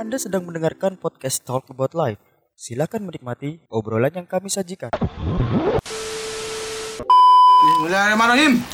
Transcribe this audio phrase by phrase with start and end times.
[0.00, 2.16] Anda sedang mendengarkan podcast Talk About Life.
[2.56, 4.88] Silakan menikmati obrolan yang kami sajikan.
[7.60, 8.64] Bismillahirrahmanirrahim.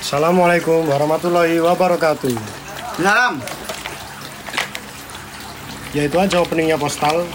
[0.00, 2.32] Assalamualaikum warahmatullahi wabarakatuh.
[2.96, 3.44] Salam.
[5.92, 7.28] Ya itu aja openingnya postal.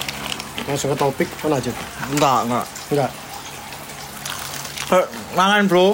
[0.65, 1.69] Langsung ke topik, mana aja?
[2.09, 2.65] Enggak, enggak.
[2.89, 3.11] Enggak.
[4.97, 5.05] Eh,
[5.37, 5.93] Mangan, Bro.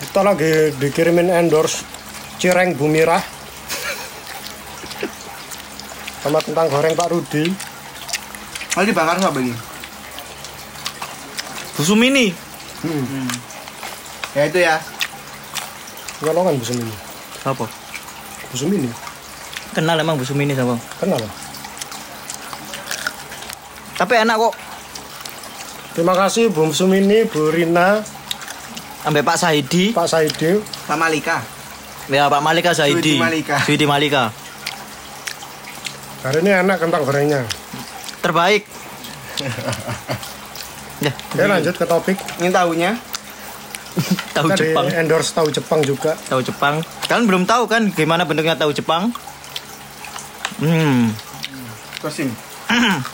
[0.00, 1.89] Kita lagi dikirimin endorse
[2.40, 3.20] cireng bumirah
[6.24, 7.44] sama kentang goreng Pak Rudi.
[8.72, 9.52] Kalau dibakar apa ini?
[11.76, 12.32] Busu mini.
[12.80, 13.28] Hmm.
[14.32, 14.80] Ya itu ya.
[16.24, 16.94] Nyolongan busum ini.
[17.44, 17.66] Apa?
[18.52, 18.88] Busum ini.
[19.72, 20.76] Kenal emang Bu Sumini sama.
[20.98, 21.22] Kenal?
[23.96, 24.54] Tapi enak kok.
[25.94, 28.02] Terima kasih Bu Sumini, Bu Rina,
[29.00, 29.96] Sampai Pak Saidi.
[29.96, 30.60] Pak Saidi.
[30.60, 31.59] Pak Malika.
[32.10, 33.22] Ya Pak Malika Saidi.
[33.62, 34.34] Suidi Malika.
[36.26, 37.46] Hari ini enak kentang gorengnya.
[38.18, 38.66] Terbaik.
[41.06, 42.18] ya, Oke lanjut ke topik.
[42.42, 42.98] Ini tahunya.
[44.36, 44.86] tahu Tadi Jepang.
[44.90, 46.18] endorse tahu Jepang juga.
[46.26, 46.82] Tahu Jepang.
[47.06, 49.14] Kalian belum tahu kan gimana bentuknya tahu Jepang?
[50.58, 51.14] Hmm.
[52.02, 52.34] Kosim.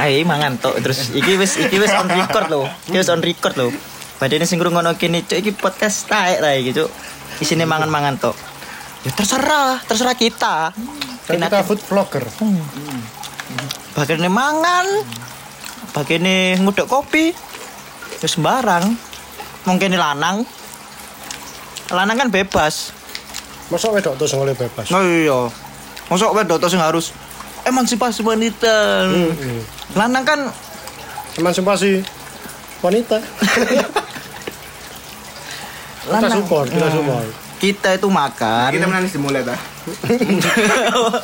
[0.00, 2.66] Ayo mangan tok terus iki wis iki wis on record loh.
[2.90, 3.70] Iki wis on record loh.
[4.20, 6.92] Padahal ini sing ngono kene cuk iki podcast taek lah iki cuk.
[7.40, 8.36] Isine mangan-mangan tok.
[9.00, 10.76] Ya terserah, terserah kita.
[11.24, 12.28] Kan kita food vlogger.
[13.96, 14.84] Bagian mangan,
[15.96, 16.28] bagian
[16.60, 17.32] nguduk kopi,
[18.20, 18.92] ya sembarang.
[19.64, 20.44] Mungkin lanang,
[21.88, 22.92] lanang kan bebas.
[23.72, 24.92] Masa wedok tuh oleh bebas.
[24.92, 25.48] Oh iya,
[26.12, 27.16] masuk wedok tuh sing harus
[27.64, 29.08] emansipasi wanita.
[29.08, 29.64] Hmm.
[29.96, 30.40] Lanang kan
[31.40, 32.04] Emansipasi
[32.84, 33.16] wanita.
[36.12, 36.32] kita lanang.
[36.36, 37.28] support, kita support.
[37.56, 38.68] Kita itu makan.
[38.72, 39.60] Kita menangis dimulai dah.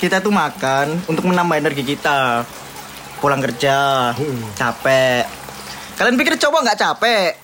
[0.00, 2.44] kita tuh makan untuk menambah energi kita.
[3.20, 4.48] Pulang kerja, Hmm.
[4.54, 5.28] capek.
[5.94, 7.36] Kalian pikir cowok nggak capek?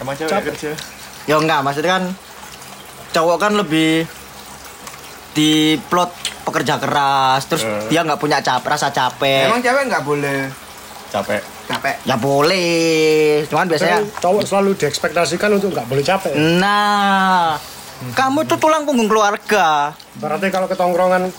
[0.00, 0.50] Emang cewek Capek.
[0.50, 0.72] kerja?
[1.24, 2.04] Ya enggak, maksudnya kan
[3.12, 4.08] cowok kan lebih
[5.30, 6.10] di plot
[6.42, 7.92] pekerja keras, terus Eh.
[7.92, 9.46] dia nggak punya cap rasa capek.
[9.46, 10.48] Emang cewek nggak boleh
[11.10, 11.94] capek capek?
[12.04, 16.32] Ya boleh, cuman biasanya Kan cowok selalu diekspektasikan untuk nggak boleh capek.
[16.56, 17.56] Nah,
[18.12, 19.92] kamu tuh tulang punggung keluarga.
[20.14, 21.32] Berarti kalau ketongkrongan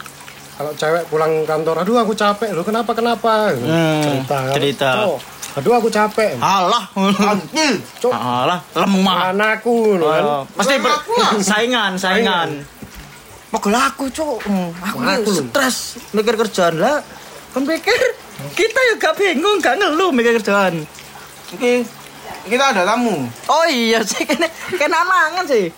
[0.55, 3.51] kalau cewek pulang kantor, aduh aku capek, lu kenapa kenapa?
[3.51, 4.37] Hmm, cerita.
[4.55, 4.89] Cerita.
[4.97, 5.19] cowok,
[5.55, 6.31] aduh aku capek.
[6.37, 7.75] Alah, Anjir.
[7.99, 9.35] Cok, alah, lemah.
[9.35, 10.23] anakku, loh kan.
[10.55, 11.03] Pasti ber-
[11.43, 12.63] saingan, saingan.
[13.45, 14.43] Pegel aku, Cuk.
[14.43, 16.99] Hmm, Aku Aku stres mikir kerjaan lah.
[17.51, 17.95] Kan pikir
[18.55, 20.83] kita ya gak bingung, gak ngeluh mikir kerjaan.
[21.55, 21.87] Oke.
[22.45, 23.25] Kita ada tamu.
[23.49, 24.45] Oh iya sih, kena
[24.77, 25.73] kena mangan sih.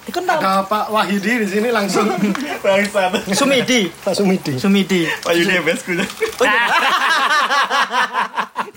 [0.00, 0.40] Dikenal.
[0.40, 2.08] Ada Pak Wahidi di sini langsung
[2.64, 4.56] bangsat Sumidi, Pak Sumidi.
[4.56, 5.04] Sumidi.
[5.06, 6.08] Pak Yudi best kunya
[6.40, 6.64] Oh, iya.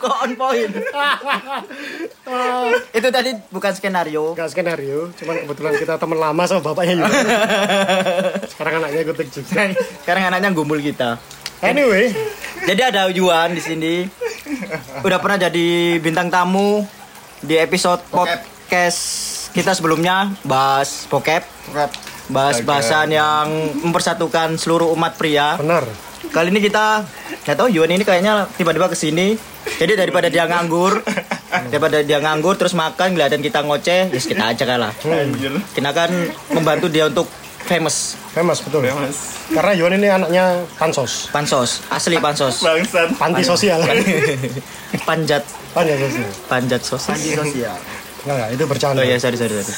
[0.04, 0.70] Kok on point?
[2.98, 4.36] Itu tadi bukan skenario.
[4.36, 7.10] Gak skenario, cuman kebetulan kita teman lama sama bapaknya juga.
[8.52, 9.72] Sekarang anaknya ikut juga.
[10.04, 11.18] Sekarang anaknya gumbul kita.
[11.64, 12.12] Anyway,
[12.68, 14.04] Jadi ada Yuan di sini.
[15.00, 16.84] Udah pernah jadi bintang tamu
[17.40, 18.44] di episode Bokep.
[18.68, 19.00] podcast
[19.56, 21.92] kita sebelumnya bahas bokep, Rap.
[22.28, 23.48] bahas bahasan yang
[23.80, 25.56] mempersatukan seluruh umat pria.
[25.56, 25.88] benar.
[26.36, 27.08] Kali ini kita
[27.48, 29.40] nggak tahu Yuan ini kayaknya tiba-tiba ke sini.
[29.80, 31.00] Jadi daripada dia nganggur,
[31.72, 34.92] daripada dia nganggur terus makan kelihatan kita ngoceh, ya kita aja kalah.
[35.08, 36.12] anjir Kita kan
[36.52, 37.32] membantu dia untuk
[37.64, 38.84] famous, Famous betul.
[38.90, 39.18] mas
[39.50, 43.80] Karena Yuan ini anaknya pansos, pansos, asli pansos, bangsat panti sosial.
[45.08, 46.30] panjat, Panjat sosial.
[46.50, 47.14] panjat sosial.
[47.14, 47.78] Panji sosial.
[48.24, 49.00] Enggak, enggak, itu bercanda.
[49.00, 49.74] Oh iya, sorry, sorry, sorry.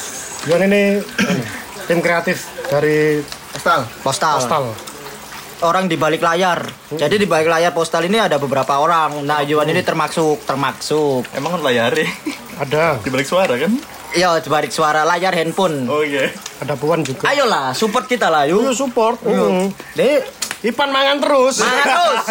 [0.46, 0.82] Yuan ini
[1.88, 3.22] tim kreatif dari
[3.56, 3.82] Postal.
[4.04, 4.36] Postal.
[4.38, 4.66] Postal.
[5.64, 6.68] Orang di balik layar.
[6.92, 9.24] Jadi di balik layar postal ini ada beberapa orang.
[9.24, 11.24] Nah, Yuan ini termasuk, termasuk.
[11.32, 11.96] emang kan layar
[12.56, 13.72] Ada, di balik suara kan
[14.16, 15.86] Iya, di balik suara layar handphone.
[15.86, 17.28] oh iya ada Puan juga.
[17.28, 18.64] Ayolah, support kita lah, yuk.
[18.64, 19.20] Ayo support.
[19.22, 19.76] Mm.
[19.94, 20.24] Dek,
[20.64, 21.60] Ipan mangan terus.
[21.60, 22.26] Mangan terus.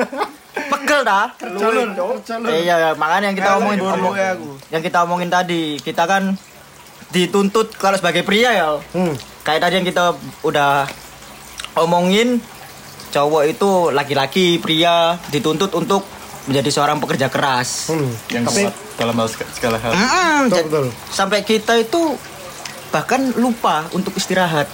[0.72, 1.26] Pegel dah.
[1.36, 1.86] Jalur,
[2.22, 2.46] jalur.
[2.48, 4.48] Eh, Iya, iya, makanya yang kita omongin Ngomong ya aku.
[4.70, 6.38] yang kita omongin tadi, kita kan
[7.08, 8.68] dituntut kalau sebagai pria ya.
[8.94, 9.12] Hmm.
[9.42, 10.86] Kayak tadi yang kita udah
[11.76, 12.38] omongin
[13.08, 16.06] cowok itu laki-laki pria dituntut untuk
[16.46, 17.88] menjadi seorang pekerja keras.
[17.88, 18.10] Hmm.
[18.28, 20.86] yang Tapi kuat dalam hal seg- segala hal Mm-mm, betul, jad- betul.
[21.08, 22.00] Sampai kita itu
[22.88, 24.70] bahkan lupa untuk istirahat.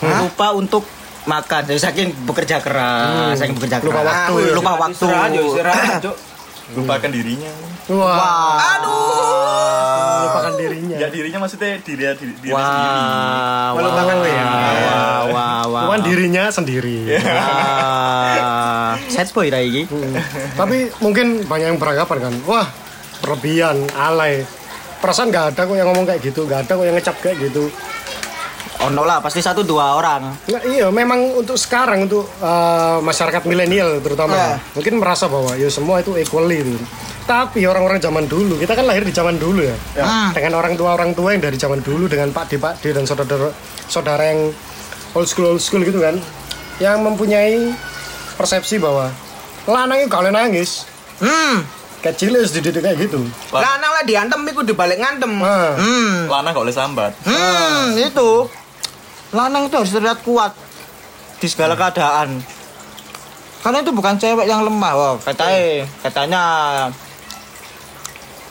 [0.00, 0.86] Lupa untuk
[1.22, 1.62] makan.
[1.62, 4.08] Jadi saking bekerja keras, saking bekerja Lupa keras.
[4.08, 4.54] waktu, Ah, ya.
[4.54, 4.94] lupa waktu.
[4.96, 6.00] Istirahat, yuk, istirahat.
[6.76, 7.52] Lupakan dirinya
[7.90, 8.06] Wah.
[8.06, 8.54] Wah.
[8.78, 10.22] Aduh.
[10.30, 10.96] Lupakan dirinya.
[11.00, 12.54] Ya dirinya maksudnya diri diri, diri sendiri.
[12.54, 14.44] Wah, Kalau wah, makan lo ya.
[14.46, 15.82] wah, wah, wah.
[15.90, 17.18] Cuman dirinya sendiri.
[17.18, 18.94] Wah.
[19.10, 19.90] Sad boy lah iki.
[19.90, 20.14] Hmm.
[20.54, 22.66] Tapi mungkin banyak yang beranggapan kan, wah
[23.26, 24.46] berlebihan, alay.
[25.02, 27.72] Perasaan nggak ada kok yang ngomong kayak gitu, nggak ada kok yang ngecap kayak gitu.
[28.80, 30.32] Ono lah, pasti satu dua orang.
[30.48, 34.56] Nggak, iya, memang untuk sekarang untuk eh, masyarakat milenial terutama Ya.
[34.72, 36.80] mungkin merasa bahwa ya semua itu equally itu.
[37.28, 40.32] Tapi orang-orang zaman dulu, kita kan lahir di zaman dulu ya, Hmm.
[40.32, 43.04] dengan orang tua orang tua yang dari zaman dulu dengan Pak D Pak D dan
[43.04, 43.52] saudara
[43.84, 44.50] saudara yang
[45.12, 46.16] old school old school gitu kan,
[46.80, 47.70] yang mempunyai
[48.34, 49.12] persepsi bahwa
[49.68, 50.88] lanang itu kalian nangis,
[51.20, 51.62] Hmm.
[52.00, 53.20] kecil wis dididik kayak gitu.
[53.52, 55.30] Lanang lah diantem iku dibalik ngantem.
[55.30, 56.26] Nah, Hmm.
[56.26, 57.12] Lanang gak boleh sambat.
[57.22, 58.48] Hmm, itu.
[59.30, 60.52] Lanang itu harus terlihat kuat
[61.38, 62.42] di segala keadaan.
[63.60, 66.42] Karena itu bukan cewek yang lemah, wah, katanya, katanya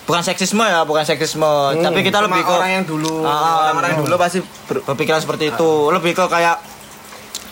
[0.05, 3.89] bukan seksisme ya, bukan seksisme, tapi kita Cuma lebih ke orang yang dulu, Ah, orang-orang
[3.91, 4.39] yang dulu pasti
[4.69, 6.61] ber- berpikiran seperti itu, lebih ke kayak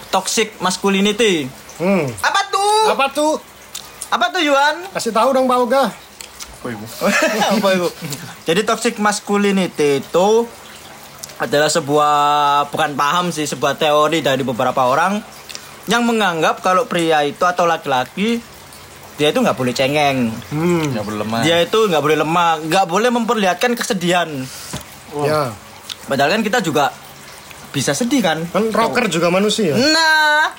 [0.10, 1.50] toxic masculinity.
[1.78, 2.06] hmm.
[2.22, 2.78] apa tuh?
[2.94, 3.34] Apa tuh?
[4.08, 4.86] Apa tuh Yuan?
[4.94, 5.84] Kasih tahu dong Pak Oga.
[6.58, 6.86] Apa ibu?
[7.58, 7.88] apa itu?
[8.46, 10.28] Jadi toxic masculinity itu
[11.38, 12.14] adalah sebuah
[12.68, 15.22] bukan paham sih sebuah teori dari beberapa orang
[15.86, 18.42] yang menganggap kalau pria itu atau laki-laki
[19.14, 20.94] dia itu nggak boleh cengeng, Hmm.
[20.94, 21.42] Gak boleh lemah.
[21.42, 24.30] dia itu nggak boleh lemah, nggak boleh memperlihatkan kesedihan.
[25.18, 25.50] Ya,
[26.06, 26.94] Padahal kan kita juga
[27.68, 28.46] bisa sedih kan?
[28.46, 30.54] kan rocker juga manusia, Nah,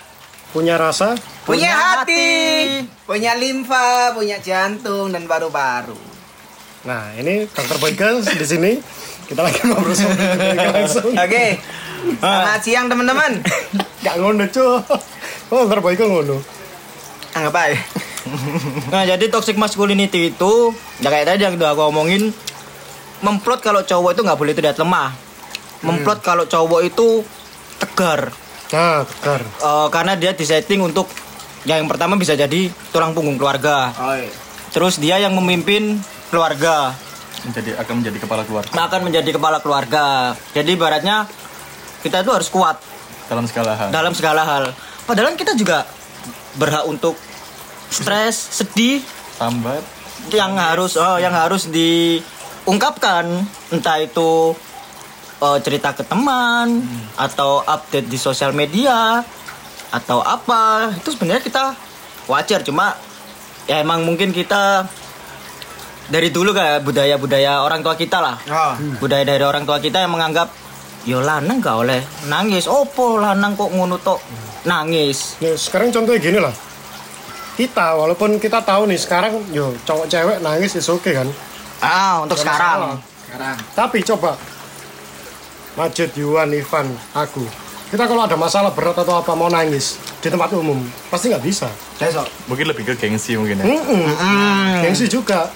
[0.50, 1.14] punya rasa.
[1.40, 2.26] Punya Punya hati, hati.
[3.06, 5.96] punya limfa, punya jantung dan paru-paru.
[6.82, 7.78] Nah, ini Dr.
[7.78, 8.72] Boyke di sini.
[9.28, 10.16] Kita lagi ngobrol sama
[10.72, 11.12] langsung.
[11.12, 11.60] Oke.
[12.16, 13.44] Selamat siang teman-teman.
[14.04, 14.80] Gak ngono, cuy.
[15.52, 15.68] Oh.
[15.68, 16.40] Boyke ngono.
[17.36, 17.78] Anggap aja.
[18.92, 20.52] Nah jadi toxic masculinity itu
[21.00, 22.28] ya kayak tadi yang udah aku omongin
[23.24, 25.16] memplot kalau cowok itu nggak boleh terlihat lemah.
[25.80, 27.24] Memplot kalau cowok itu
[27.80, 28.28] tegar
[28.68, 29.40] Nah, tegar.
[29.40, 31.08] Eh, karena dia disetting untuk
[31.64, 33.96] yang pertama bisa jadi tulang punggung keluarga.
[33.96, 34.28] Oh iya.
[34.68, 35.96] Terus dia yang memimpin
[36.28, 36.92] keluarga
[37.46, 40.34] Menjadi akan menjadi kepala keluarga akan menjadi kepala keluarga.
[40.56, 41.26] Jadi ibaratnya
[42.02, 42.78] kita itu harus kuat
[43.28, 43.88] dalam segala hal.
[43.94, 44.64] dalam segala hal.
[45.06, 45.86] Padahal kita juga
[46.58, 47.14] berhak untuk
[47.88, 49.00] stres, sedih,
[49.38, 49.80] Sambat.
[50.34, 53.24] yang harus oh yang harus diungkapkan
[53.70, 54.52] entah itu
[55.40, 56.82] eh, cerita ke teman
[57.16, 59.22] atau update di sosial media
[59.88, 61.64] atau apa itu sebenarnya kita
[62.28, 62.92] wajar cuma
[63.64, 64.84] ya emang mungkin kita
[66.08, 68.72] dari dulu kayak budaya-budaya orang tua kita lah Oh.
[68.98, 70.48] budaya dari orang tua kita yang menganggap
[71.04, 74.20] yo lanang gak oleh nangis opo lanang kok ngono tok
[74.64, 76.52] nangis Ya, sekarang contohnya gini lah.
[77.54, 81.26] Kita, walaupun kita tahu nih sekarang, yo cowok cewek nangis is oke kan.
[81.80, 83.02] ah untuk sekarang.
[83.26, 83.56] Sekarang.
[83.74, 84.38] Tapi coba,
[85.74, 87.42] Majid, Yuan, Ivan, aku.
[87.88, 90.78] Kita kalau ada masalah berat atau apa mau nangis di tempat umum,
[91.08, 91.66] pasti nggak bisa.
[91.96, 92.30] Besok.
[92.46, 93.64] Mungkin lebih ke gengsi mungkin ya.
[93.66, 94.06] Mm-mm.
[94.84, 95.50] Gengsi juga.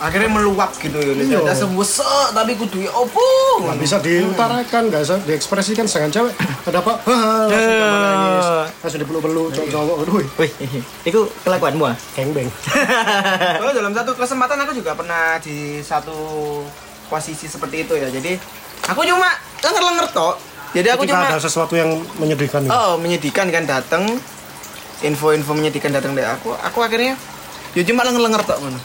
[0.00, 1.12] Akhirnya meluap gitu ya.
[1.12, 1.44] Iya.
[1.44, 3.20] Ada sembuh sek, tapi kudu ya opo.
[3.60, 6.92] nggak bisa diutarakan, nggak bisa diekspresikan sedangkan cewek ada apa?
[7.04, 8.46] Langsung nangis,
[8.80, 10.50] langsung dipeluk-peluk cowok-cowok, aduh, Wih,
[11.04, 11.96] itu kelakuanmu ah?
[12.16, 12.48] gengbeng.
[13.60, 16.16] Soalnya dalam satu kesempatan aku juga pernah di satu
[17.12, 18.08] posisi seperti itu ya.
[18.08, 18.40] Jadi
[18.88, 19.28] aku cuma
[19.60, 20.36] lenger-lenger tok.
[20.72, 24.06] Jadi aku Ketika cuma ada sesuatu yang menyedihkan oh menyedihkan kan datang
[25.04, 26.56] info-info menyedihkan datang dari aku.
[26.72, 27.20] Aku akhirnya
[27.76, 28.80] ya cuma lenger-lenger tok ngono.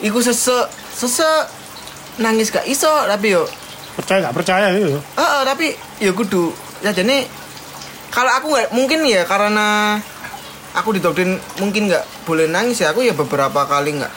[0.00, 0.56] Iku sese
[0.90, 1.28] sese
[2.16, 3.44] nangis gak iso tapi yo
[3.90, 4.96] Percaya nggak percaya gitu.
[4.96, 5.66] Heeh, tapi
[5.98, 7.26] ya kudu ya jadi
[8.08, 9.98] kalau aku nggak mungkin ya karena
[10.72, 14.12] aku didoktrin mungkin nggak boleh nangis ya aku ya beberapa kali nggak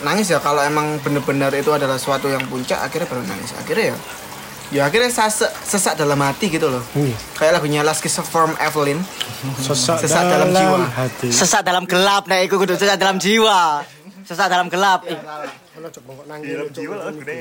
[0.00, 3.96] nangis ya kalau emang bener-bener itu adalah suatu yang puncak akhirnya baru nangis akhirnya ya
[4.68, 7.08] ya akhirnya sesak, sesak dalam hati gitu loh Hmm.
[7.34, 9.00] kayak lagunya Last Kiss from Evelyn
[9.56, 10.82] Sesak, Sesak dalam jiwa.
[10.88, 11.30] hati.
[11.30, 13.86] Sesat dalam gelap, nah itu kudu sesat dalam jiwa.
[14.28, 15.00] Sesat dalam gelap.
[15.02, 16.52] Ih, Mana coba kok nangis.
[16.52, 17.22] Dalam coba jiwa kok lah nangis.
[17.24, 17.40] gede.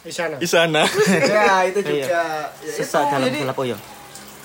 [0.00, 0.36] Di sana.
[0.38, 0.82] Di sana.
[1.34, 1.90] ya itu Iya.
[2.06, 2.22] juga
[2.62, 3.78] ya, Sesat itu, dalam jadi gelap oh iya.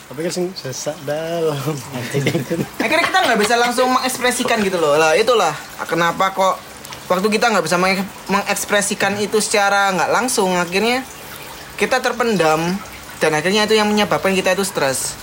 [0.08, 1.60] Tapi kan sing sesak dalam
[2.80, 5.52] akhirnya kita nggak bisa langsung mengekspresikan gitu loh lah itulah
[5.84, 6.56] kenapa kok
[7.08, 11.04] waktu kita nggak bisa menge- mengekspresikan itu secara nggak langsung akhirnya
[11.76, 12.80] kita terpendam
[13.20, 15.20] dan akhirnya itu yang menyebabkan kita itu stres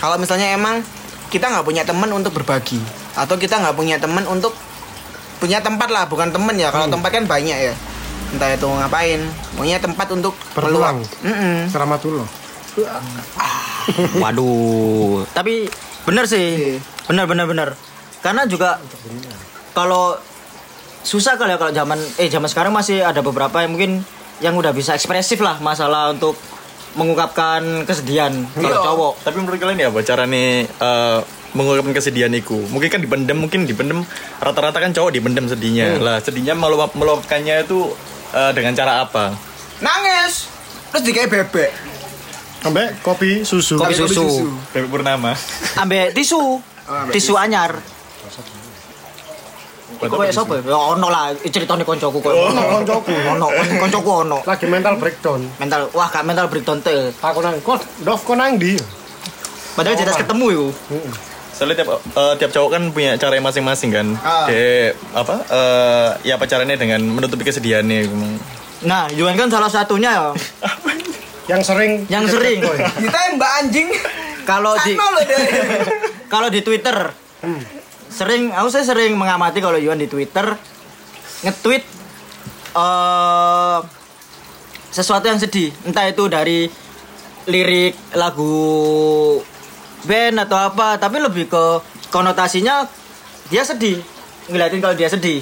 [0.00, 0.80] kalau misalnya emang
[1.28, 2.80] kita nggak punya teman untuk berbagi
[3.12, 4.56] atau kita nggak punya teman untuk
[5.42, 7.74] punya tempat lah bukan teman ya kalau tempat kan banyak ya
[8.30, 9.20] entah itu ngapain
[9.58, 11.02] punya tempat untuk Berpeluang.
[11.20, 11.68] Mm-mm.
[11.68, 12.28] Keramatullah.
[14.16, 15.26] Waduh.
[15.34, 15.66] Tapi
[16.06, 16.78] bener sih.
[17.10, 17.68] Bener bener bener.
[18.22, 18.78] Karena juga
[19.74, 20.16] kalau
[21.02, 24.06] susah kali ya kalau zaman eh zaman sekarang masih ada beberapa yang mungkin
[24.38, 26.38] yang udah bisa ekspresif lah masalah untuk
[26.94, 28.80] mengungkapkan kesedihan kalau Iya.
[28.80, 29.12] cowok.
[29.26, 31.18] Tapi menurut kalian ya cara nih eh,
[31.52, 32.56] mengungkapkan kesedihan iku?
[32.68, 34.04] Mungkin kan dipendem, mungkin dipendem
[34.40, 36.00] rata-rata kan cowok dipendem sedihnya.
[36.00, 37.92] Lah, sedihnya meluap meluapkannya itu
[38.32, 39.36] eh, dengan cara apa?
[39.80, 40.48] Nangis.
[40.92, 41.70] Terus dikai bebek.
[42.62, 43.74] Sampai kopi susu.
[43.74, 44.26] Kopi Kopi susu.
[44.70, 45.34] Bebek Purnama.
[45.80, 46.62] Ambek tisu.
[46.86, 47.80] ambek tisu anyar.
[50.02, 50.58] Iku kayak sapa?
[50.66, 52.34] Ya ono lah ceritane koncoku kok.
[52.34, 53.14] Ono koncoku.
[53.14, 54.38] Ono koncoku ono.
[54.42, 55.40] Lagi mental breakdown.
[55.62, 57.14] Mental wah gak mental breakdown teh.
[57.22, 58.74] Aku nang, kok Dov kok nang di?
[59.78, 60.68] Padahal jelas ketemu iku.
[61.62, 64.06] Soalnya tiap eh, tiap cowok kan punya cara yang masing-masing kan.
[64.18, 64.50] Ah.
[64.50, 65.34] Kayak apa?
[65.46, 68.10] eh, ya apa caranya dengan menutupi kesedihannya.
[68.82, 70.26] Nah, Yuan kan salah satunya ya.
[71.54, 72.58] Yang sering Yang sering.
[72.98, 73.94] Ditembak anjing.
[74.42, 74.98] Kalau di
[76.32, 77.14] kalau di Twitter
[78.10, 80.58] sering aku saya sering mengamati kalau Yuan di Twitter
[81.46, 81.84] nge-tweet
[82.74, 83.78] eh
[84.90, 86.66] sesuatu yang sedih entah itu dari
[87.46, 89.38] lirik lagu
[90.04, 91.64] band atau apa tapi lebih ke
[92.10, 92.86] konotasinya
[93.48, 94.00] dia sedih
[94.48, 95.40] ngeliatin kalau dia sedih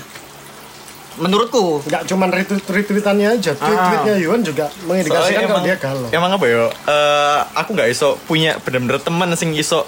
[1.19, 6.09] menurutku nggak cuma retweet retweetannya aja, tweet-tweetnya Yuan juga mengindikasikan kalau dia galau.
[6.09, 6.65] emang apa ya?
[6.71, 9.85] eh, aku nggak iso punya bener-bener teman sing iso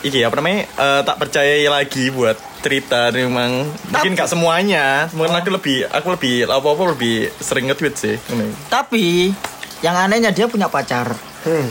[0.00, 5.48] iki apa namanya eh, tak percayai lagi buat cerita memang mungkin nggak semuanya mungkin aku
[5.52, 8.50] lebih aku lebih apa apa lebih sering nge-tweet sih ini.
[8.66, 9.30] tapi
[9.78, 11.70] yang anehnya dia punya pacar Hmm.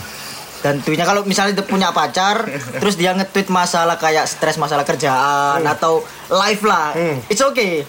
[0.77, 2.43] Tweetnya kalau misalnya dia punya pacar
[2.81, 7.17] terus dia nge-tweet masalah kayak stres masalah kerjaan atau life lah Hmm.
[7.27, 7.87] it's okay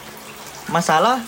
[0.66, 1.18] masalah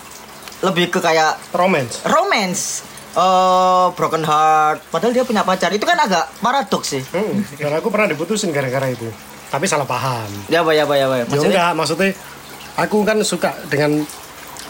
[0.61, 2.05] lebih ke kayak Romance.
[2.05, 2.63] romance
[3.11, 7.43] eh broken heart padahal dia punya pacar itu kan agak paradoks sih Hmm.
[7.53, 9.09] Dan aku pernah diputusin gara-gara itu.
[9.47, 10.31] Tapi salah paham.
[10.47, 12.09] ya apa ya apa ya apa Ya maksudnya enggak, maksudnya
[12.77, 14.07] aku kan suka dengan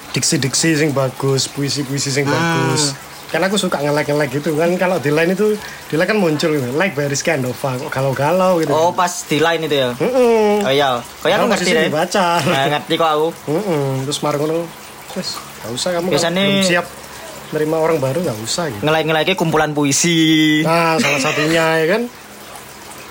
[0.09, 2.33] diksi-diksi sing bagus, puisi-puisi sing Hmm.
[2.33, 2.97] bagus.
[3.31, 5.55] Kan aku suka nge-like-nge-like gitu kan kalau di line itu
[5.87, 6.67] di line kan muncul gitu.
[6.75, 8.69] Like by Rizky Andova kok galau-galau gitu.
[8.69, 10.59] oh pas di line itu ya Heeh.
[10.61, 12.27] oh iya kayak aku Kalau ngerti deh dibaca.
[12.43, 13.85] Nah, ngerti kok aku Heeh.
[14.03, 14.67] Terus marah ngono.
[15.15, 15.29] Terus
[15.63, 16.85] gak usah kamu kalau Biasanya- belum siap
[17.51, 18.83] menerima orang baru gak usah gitu.
[18.83, 20.19] nge-like nge kumpulan puisi
[20.67, 22.01] Nah, salah satunya ya kan.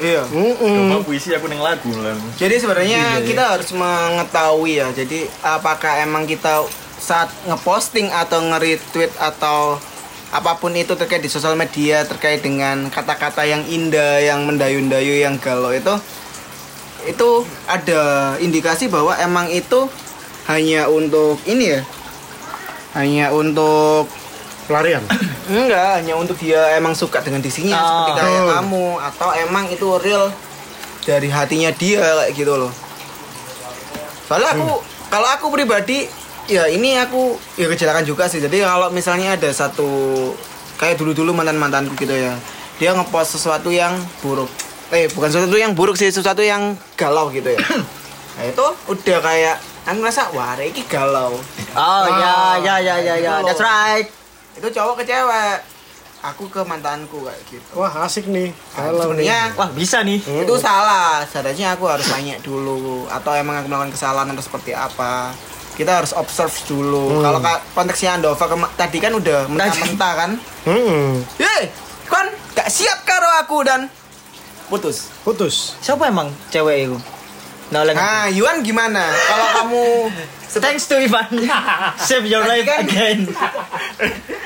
[0.00, 0.22] Iya.
[0.24, 0.56] Heeh.
[0.56, 2.16] Cuma puisi aku neng lagu lah.
[2.36, 4.88] Jadi sebenarnya kita harus mengetahui ya.
[4.92, 6.64] Jadi apakah emang kita
[7.00, 9.80] saat ngeposting atau nge-retweet atau
[10.30, 15.34] apa pun itu terkait di sosial media terkait dengan kata-kata yang indah, yang mendayu-dayu, yang
[15.42, 15.94] galau itu
[17.02, 17.28] itu
[17.66, 19.88] ada indikasi bahwa emang itu
[20.46, 21.82] hanya untuk ini ya.
[22.92, 24.06] Hanya untuk
[24.66, 25.02] Pelarian.
[25.50, 27.82] Enggak, hanya untuk dia emang suka dengan diksinya Ah.
[27.82, 28.48] seperti kayak Oh.
[28.54, 30.30] kamu atau emang itu real
[31.02, 32.70] dari hatinya dia kayak gitu loh.
[34.30, 34.78] Soalnya aku
[35.10, 36.06] kalau aku pribadi
[36.50, 38.42] ya ini aku ya kecelakaan juga sih.
[38.42, 39.86] Jadi kalau misalnya ada satu
[40.82, 42.34] kayak dulu-dulu mantan-mantanku gitu ya.
[42.82, 44.50] Dia ngepost sesuatu yang buruk.
[44.90, 47.62] Eh, bukan sesuatu yang buruk sih, sesuatu yang galau gitu ya.
[48.30, 51.34] Nah, itu udah kayak aku ngerasa wah ini galau.
[51.76, 54.06] oh ya ya ya ya ya Gitu that's right
[54.56, 55.58] Itu cowok ke cewek.
[56.24, 57.68] Aku ke mantanku kayak gitu.
[57.76, 58.54] Wah, asik nih.
[58.72, 59.28] Kalau nih.
[59.28, 63.92] Sebenarnya wah bisa nih itu salah seharusnya aku harus tanya dulu atau emang aku melakukan
[63.92, 65.36] kesalahan atau seperti apa
[65.80, 67.18] kita harus observe dulu.
[67.18, 70.30] Kalau ka- konteksnya Andova kema- tadi kan udah mentah-mentah kan?
[70.62, 71.24] Heeh.
[71.36, 71.62] Hei,
[72.04, 73.88] kan gak siap karo aku dan
[74.68, 75.08] putus.
[75.20, 75.80] Putus.
[75.80, 76.96] siapa emang cewek itu?
[77.70, 79.08] Nah oleh nah Yuan gimana?
[79.08, 79.82] Kalau kamu
[80.62, 81.30] thanks to Ivan.
[82.06, 83.18] Save your Tadi life kan- again.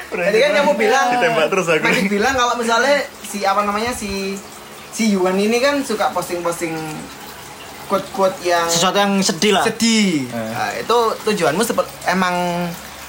[0.09, 1.83] Tadi kan kamu bilang Ditembak terus aku.
[1.83, 4.38] tadi bilang kalau misalnya si apa namanya si
[4.88, 6.76] si Yuan ini kan suka posting-posting
[7.85, 10.29] quote-quote yang sesuatu yang sedih lah sedih.
[10.29, 12.35] Nah, itu tujuanmu seperti emang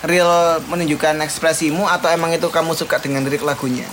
[0.01, 0.29] real
[0.63, 3.88] menunjukkan ekspresimu atau emang itu kamu suka dengan lirik lagunya?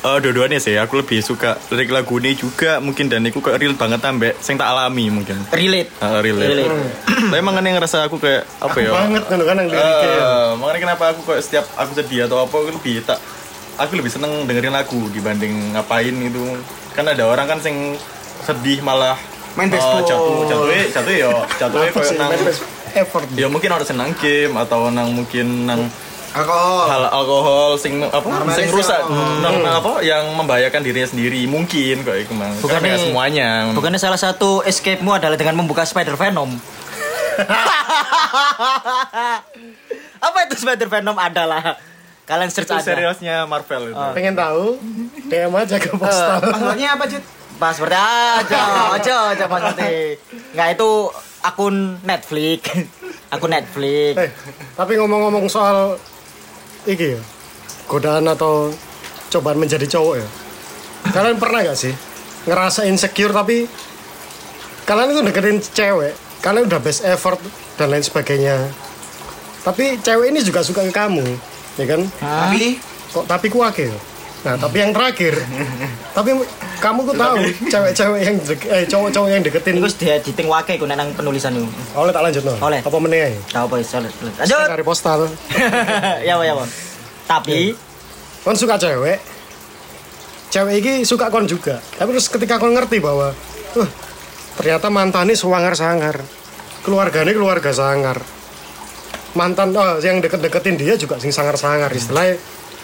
[0.00, 3.72] Eh, dua-duanya sih aku lebih suka lirik lagu ini juga mungkin dan aku kayak real
[3.72, 6.46] banget ambek sing tak alami mungkin relate Eh, real ya.
[6.46, 6.76] Relate.
[7.24, 10.12] tapi emang aneh ngerasa aku kayak apa Aku ya banget kan kan yang liriknya.
[10.12, 13.16] Eh, makanya kenapa aku kayak setiap aku sedih atau apa aku lebih tak
[13.74, 16.52] aku lebih seneng dengerin lagu dibanding ngapain gitu
[16.92, 17.96] kan ada orang kan sing
[18.40, 19.16] sedih malah
[19.54, 20.02] Main baseball.
[20.02, 22.30] jatuh jatuh jatuh ya jatuh kayak nang
[22.94, 23.24] effort.
[23.32, 25.86] ya mungkin orang senang game atau nang mungkin nang
[26.34, 26.90] Alkohol.
[26.90, 28.98] hal alkohol sing apa Normalisasi sing rusak
[29.38, 34.00] nang- nang apa yang membahayakan dirinya sendiri mungkin kayak itu Bukannya- Karena nggak semuanya bukannya
[34.00, 36.58] salah satu escape-mu adalah dengan membuka Spider Venom
[40.20, 41.78] apa itu Spider Venom adalah
[42.24, 44.78] kalian search itu aja seriusnya Marvel itu Pengen tahu?
[45.24, 46.40] DM aja ke postal.
[46.40, 47.04] Passwordnya apa,
[47.54, 47.60] Jut?
[47.62, 48.62] password aja
[48.98, 50.18] aja aja passwordnya
[50.54, 50.90] nggak itu
[51.44, 52.60] akun Netflix.
[53.34, 54.16] Akun Netflix.
[54.16, 54.30] Eh,
[54.78, 56.00] tapi ngomong-ngomong soal
[56.88, 57.20] iki ya.
[57.84, 58.72] godaan atau
[59.28, 60.28] cobaan menjadi cowok ya.
[61.12, 61.92] Kalian pernah gak sih
[62.48, 63.68] ngerasa insecure tapi
[64.88, 67.36] kalian itu deketin cewek kalian udah best effort
[67.76, 68.72] dan lain sebagainya.
[69.64, 71.24] Tapi cewek ini juga suka ke kamu
[71.76, 72.00] ya kan?
[72.20, 72.80] Tapi?
[73.12, 73.98] Kok tapi ku akeh ya?
[74.44, 75.40] nah tapi yang terakhir.
[76.16, 76.36] Tapi
[76.84, 80.84] kamu ku tahu cewek-cewek yang dek- eh cowok-cowok yang deketin Iku dia diting wake ku
[80.84, 81.64] nang penulisan iku.
[81.96, 82.84] oleh tak lanjut no Oleh.
[82.84, 83.34] apa meneh ae?
[83.48, 83.96] Tahu apa iso.
[84.04, 84.68] Lanjut.
[84.68, 85.24] dari postal
[86.28, 86.64] ya apa ya apa.
[87.24, 87.72] Tapi
[88.44, 89.16] kon suka cewek
[90.52, 93.32] cewek ini suka kon juga tapi terus ketika kon ngerti bahwa
[93.74, 93.90] uh,
[94.54, 96.20] ternyata mantannya sewangar sangar
[96.84, 98.20] keluarganya keluarga sangar
[99.34, 102.38] mantan oh, yang deket-deketin dia juga sing sangar sangar istilahnya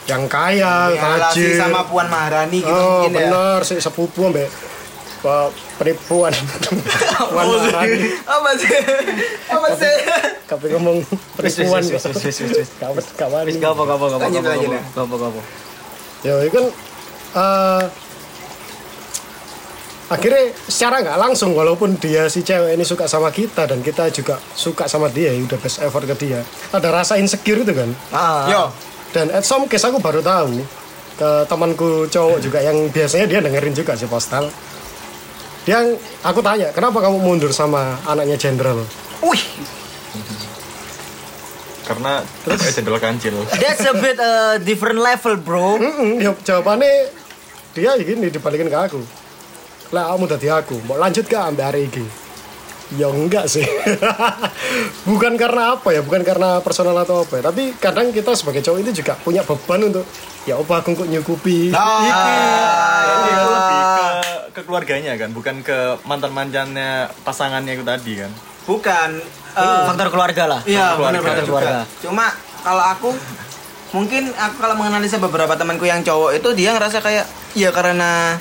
[0.08, 3.18] yang kaya relasi tajir sama Puan Maharani gitu oh mungkin ya.
[3.28, 4.48] bener si sepupu ambek
[5.22, 6.32] uh, penipuan
[7.32, 8.70] Puan Maharani Apa sih?
[9.50, 9.96] Apa sih?
[10.50, 10.98] tapi ngomong
[11.38, 12.68] penipuan wis, wis, wis, wis, wis.
[12.80, 13.54] gak gak wani.
[13.54, 14.18] wis gapo gapo gapo.
[14.18, 14.82] Lanjut, ya.
[14.96, 15.40] Gapo gapo.
[16.26, 16.66] ya itu kan
[17.38, 17.84] eh,
[20.10, 24.42] akhirnya secara nggak langsung walaupun dia si cewek ini suka sama kita dan kita juga
[24.58, 26.42] suka sama dia ya udah best effort ke dia
[26.74, 28.50] ada rasa insecure itu kan Ah.
[28.50, 28.62] Yo,
[29.10, 30.62] dan at some case aku baru tahu
[31.18, 34.48] ke temanku cowok juga yang biasanya dia dengerin juga si postal.
[35.68, 35.84] Dia
[36.24, 38.80] aku tanya kenapa kamu mundur sama anaknya jenderal?
[39.20, 39.44] Wih,
[41.84, 43.34] Karena eh jendela kancil.
[43.58, 45.76] That's a bit uh, different level, bro.
[45.76, 47.10] Mm-mm, ya, jawabannya
[47.74, 49.02] dia gini dibalikin ke aku.
[49.90, 50.78] Lah kamu tadi aku.
[50.86, 52.29] Mau lanjut ke ambil hari ini
[52.92, 53.62] ya enggak sih
[55.08, 58.78] bukan karena apa ya bukan karena personal atau apa ya tapi kadang kita sebagai cowok
[58.80, 60.04] itu juga punya beban untuk
[60.42, 62.02] ya apa aku kok nyukupi Ah.
[62.02, 62.34] iki
[63.00, 64.06] Tapi itu lebih ke,
[64.50, 66.90] ke keluarganya kan, bukan ke mantan-mantannya
[67.22, 68.30] pasangannya itu tadi kan.
[68.62, 69.10] bukan.
[69.52, 70.60] eh, Faktor keluarga lah.
[70.62, 71.18] Iya, keluarga.
[71.18, 71.70] benar-benar Keluarga.
[71.82, 72.00] juga.
[72.00, 72.26] Cuma
[72.60, 73.08] kalau aku
[73.90, 78.38] mungkin aku kalau menganalisa beberapa temanku yang cowok itu dia ngerasa kayak ya karena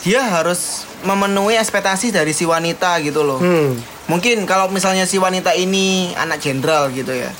[0.00, 3.38] dia harus memenuhi ekspektasi dari si wanita gitu loh.
[3.38, 4.02] hmm.
[4.06, 7.30] Mungkin kalau misalnya si wanita ini anak jenderal gitu ya.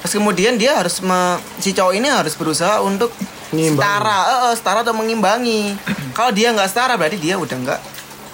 [0.00, 3.08] Terus kemudian dia harus me- si cowok ini harus berusaha untuk
[3.48, 3.72] Ngimbangi.
[3.72, 5.72] setara, eh, eh, setara atau mengimbangi.
[6.16, 7.80] kalau dia nggak setara berarti dia udah nggak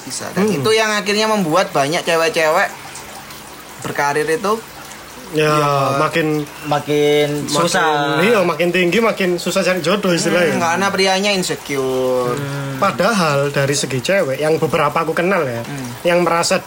[0.02, 0.26] bisa.
[0.32, 0.56] Dan Hmm.
[0.56, 2.68] itu yang akhirnya membuat banyak cewek-cewek
[3.80, 4.52] berkarir itu
[5.36, 5.52] ya
[6.00, 8.16] makin Makin susah.
[8.16, 12.32] makin, iya makin tinggi makin susah cari jodoh istilahnya karena prianya insecure.
[12.78, 15.60] Padahal dari segi cewek yang beberapa aku kenal ya,
[16.06, 16.62] yang merasa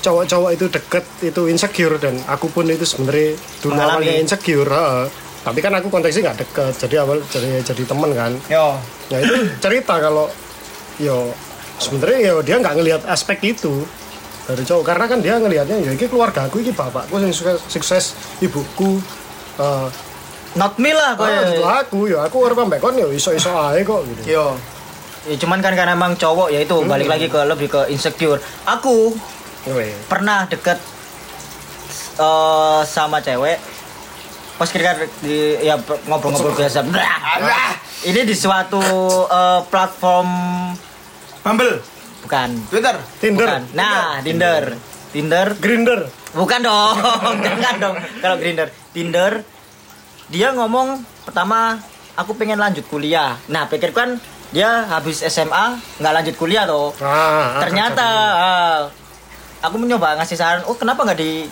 [0.00, 4.70] cowok-cowok itu deket itu insecure dan aku pun itu sebenarnya dulu awalnya insecure.
[4.70, 5.06] heeh.
[5.42, 8.32] Tapi kan aku konteksnya nggak deket, jadi awal jadi jadi temen kan.
[8.50, 8.78] Yo.
[9.10, 10.26] Ya itu cerita kalau
[10.98, 11.30] yo
[11.78, 13.86] sebenarnya yo dia nggak ngelihat aspek itu
[14.46, 18.04] dari cowok karena kan dia ngelihatnya ya ini keluarga aku ini bapakku yang sukses, sukses
[18.38, 19.02] ibuku
[19.58, 19.90] eh
[20.56, 21.68] Not me lah oh, itu kowe.
[21.68, 24.40] aku ya aku orang pembek kon yo iso-iso ae kok gitu.
[24.40, 24.56] Yo.
[25.28, 28.40] Ya, cuman kan karena emang cowok ya itu balik lagi ke lebih ke insecure.
[28.64, 29.12] Aku
[29.68, 29.92] Weh.
[30.08, 30.80] pernah deket
[32.16, 33.60] eh, sama cewek
[34.56, 35.76] pas kira di ya
[36.08, 36.80] ngobrol-ngobrol biasa
[38.08, 38.80] ini di suatu
[39.28, 40.28] eh, platform
[41.46, 41.78] Bumble,
[42.26, 42.50] bukan.
[42.68, 42.96] Twitter.
[43.22, 43.62] Tinder, bukan.
[43.72, 44.64] Nah Tinder.
[45.14, 45.46] Tinder.
[45.56, 46.00] Grinder.
[46.34, 46.96] bukan dong.
[47.46, 47.96] Jangan dong.
[48.20, 48.68] Kalau Grinder.
[48.90, 49.32] Tinder
[50.26, 51.78] dia ngomong pertama
[52.18, 53.38] aku pengen lanjut kuliah.
[53.46, 54.18] Nah pikir kan
[54.50, 56.90] dia habis SMA nggak lanjut kuliah toh.
[56.98, 58.78] Ah, ternyata ah,
[59.62, 61.46] aku mencoba ngasih saran oh kenapa nggak di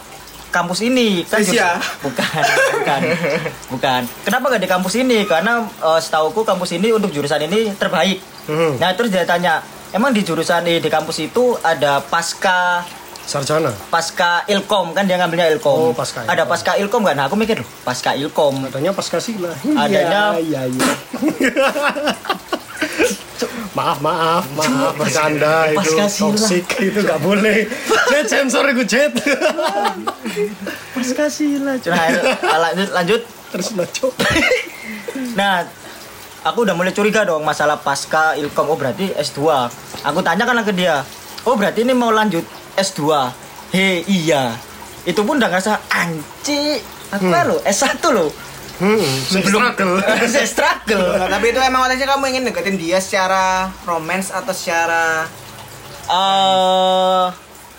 [0.50, 1.22] kampus ini?
[1.26, 2.42] Kan jurusan- bukan
[2.74, 3.00] bukan.
[3.74, 4.02] Bukan.
[4.22, 5.18] Kenapa nggak di kampus ini?
[5.26, 8.18] Karena eh, setauku kampus ini untuk jurusan ini terbaik.
[8.44, 8.76] Hmm.
[8.76, 12.82] nah terus dia tanya emang di jurusan di, di kampus itu ada pasca
[13.24, 13.72] sarjana.
[13.88, 16.50] pasca ilkom kan dia ngambilnya ilkom Oh, pasca ada ilkom.
[16.50, 19.54] pasca ilkom nggak nah aku mikir loh pasca ilkom Adanya pas kasih lah.
[19.80, 20.84] Adanya- Iya, iya.
[23.74, 27.66] maaf, maaf, maaf bercanda itu toxic itu nggak boleh.
[28.08, 29.10] Jet sensor gue jet.
[30.94, 32.06] pasca sila nah,
[32.60, 34.10] lanjut lanjut Terus naco.
[35.34, 35.62] Nah,
[36.44, 38.68] aku udah mulai curiga dong masalah pasca ilkom.
[38.68, 39.40] Oh berarti S2.
[40.04, 41.02] Aku tanya kan ke dia.
[41.48, 42.44] Oh berarti ini mau lanjut
[42.76, 43.00] S2.
[43.72, 44.54] He iya.
[45.08, 46.78] Itu pun udah ngerasa anci.
[47.10, 47.48] Aku hmm.
[47.48, 48.28] lo S1 lo.
[48.74, 50.02] Hmm, struggle.
[50.34, 51.14] Saya struggle.
[51.14, 55.30] Nah, tapi itu emang konteksnya kamu ingin deketin dia secara romance atau secara
[56.04, 57.24] Eh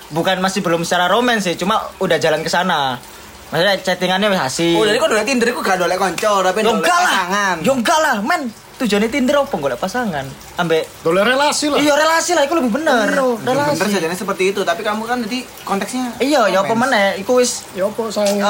[0.09, 2.97] bukan masih belum secara romans sih, cuma udah jalan ke sana.
[3.45, 4.73] Maksudnya chattingannya wis asik.
[4.73, 7.55] Oh, jadi kok dolek Tinder iku gak dolek konco, tapi dolek pasangan.
[7.61, 8.49] Yo enggak lah, men.
[8.75, 10.25] Tujuannya Tinder apa golek pasangan?
[10.57, 11.79] Ambek Doleh relasi lah.
[11.79, 13.07] Iya relasi lah, itu lebih bener.
[13.07, 13.87] Bener Relasi.
[13.87, 17.87] sajane seperti itu, tapi kamu kan jadi konteksnya Iya, ya apa meneh iku wis Ya
[17.87, 18.43] apa sayang?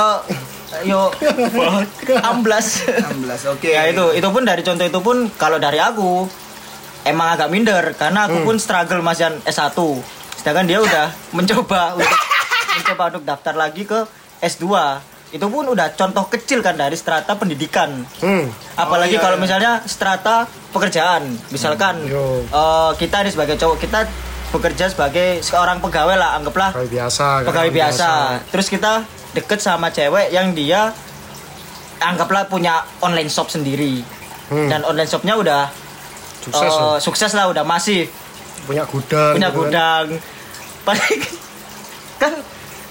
[0.76, 1.08] eh yo
[2.22, 6.26] amblas 16 oke ya itu itu pun dari contoh itu pun kalau dari aku
[7.04, 9.78] emang agak minder karena aku pun struggle masih S1
[10.36, 12.20] sedangkan dia udah mencoba untuk
[12.76, 14.04] mencoba untuk daftar lagi ke
[14.46, 14.66] S2
[15.32, 18.46] itu pun udah contoh kecil kan dari strata pendidikan Hmm.
[18.76, 19.42] apalagi iya, kalau iya.
[19.42, 22.46] misalnya strata pekerjaan misalkan Yo.
[22.46, 24.06] eh, kita ini sebagai cowok kita
[24.48, 27.26] bekerja sebagai seorang pegawai lah anggaplah Pegawai biasa.
[27.36, 28.10] kan, pegawai biasa.
[28.48, 28.94] Terus kita
[29.34, 30.96] deket sama cewek yang dia
[31.98, 34.00] anggaplah punya online shop sendiri.
[34.48, 34.70] Hmm.
[34.70, 35.68] Dan online shopnya udah
[36.40, 36.96] Sukses loh.
[37.00, 38.08] sukses lah, udah masif,
[38.64, 39.34] Punya gudang.
[39.34, 39.66] punya gitu kan.
[39.66, 40.06] gudang.
[40.86, 41.20] Paling
[42.22, 42.32] kan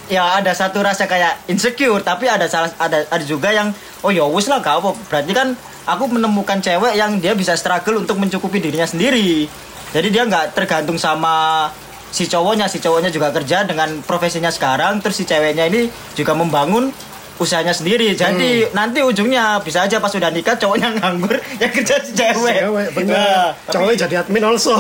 [0.09, 4.25] ya ada satu rasa kayak insecure, tapi ada salah ada ada juga yang oh ya
[4.29, 4.90] wis lah gak apa.
[5.09, 5.49] Berarti kan
[5.85, 9.49] aku menemukan cewek yang dia bisa struggle untuk mencukupi dirinya sendiri.
[9.95, 11.69] Jadi dia nggak tergantung sama
[12.11, 16.90] si cowoknya, si cowoknya juga kerja dengan profesinya sekarang, terus si ceweknya ini juga membangun
[17.35, 18.14] usahanya sendiri.
[18.14, 18.75] Jadi Hmm.
[18.75, 22.62] nanti ujungnya bisa aja pas udah nikah cowoknya nganggur, ya kerja si cewek.
[22.62, 23.14] Cewek, bener.
[23.14, 24.79] Nah, Cowoknya jadi admin also.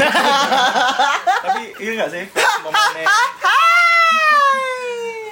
[1.46, 2.24] Tapi ini enggak sih?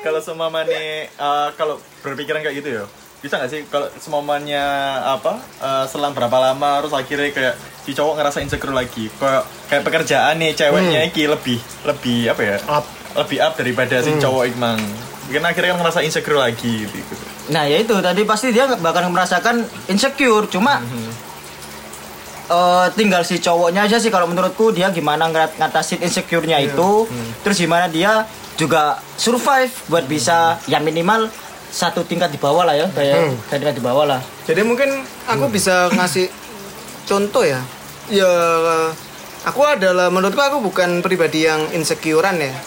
[0.03, 2.85] Kalau semamane eh, kalau berpikiran kayak gitu ya.
[3.19, 4.65] Bisa nggak sih kalau semamanya
[5.09, 9.07] apa eh, selang berapa lama terus akhirnya kayak si cowok ngerasa insecure lagi.
[9.13, 12.57] Kayak kayak pekerjaan nih ceweknya iki lebih lebih apa ya?
[12.69, 12.85] Up.
[13.15, 14.79] Lebih up daripada si cowok emang.
[15.23, 17.15] Mungkin akhirnya kan ngerasa insecure lagi gitu.
[17.49, 20.83] Nah ya itu tadi pasti dia bakal merasakan insecure cuma
[22.49, 27.07] eh, tinggal si cowoknya aja sih kalau menurutku dia gimana ngat- ngatasin insecure-nya itu
[27.41, 28.27] terus gimana dia
[28.63, 28.83] juga
[29.17, 31.27] survive buat bisa ya minimal
[31.69, 34.87] satu tingkat di bawah lah ya kayak kayak tingkat di bawah lah Jadi mungkin
[35.25, 36.31] aku bisa ngasih
[37.03, 37.59] contoh ya.
[38.07, 38.29] Ya
[39.43, 42.53] aku adalah menurutku aku bukan pribadi yang insecurean ya.
[42.53, 42.61] ya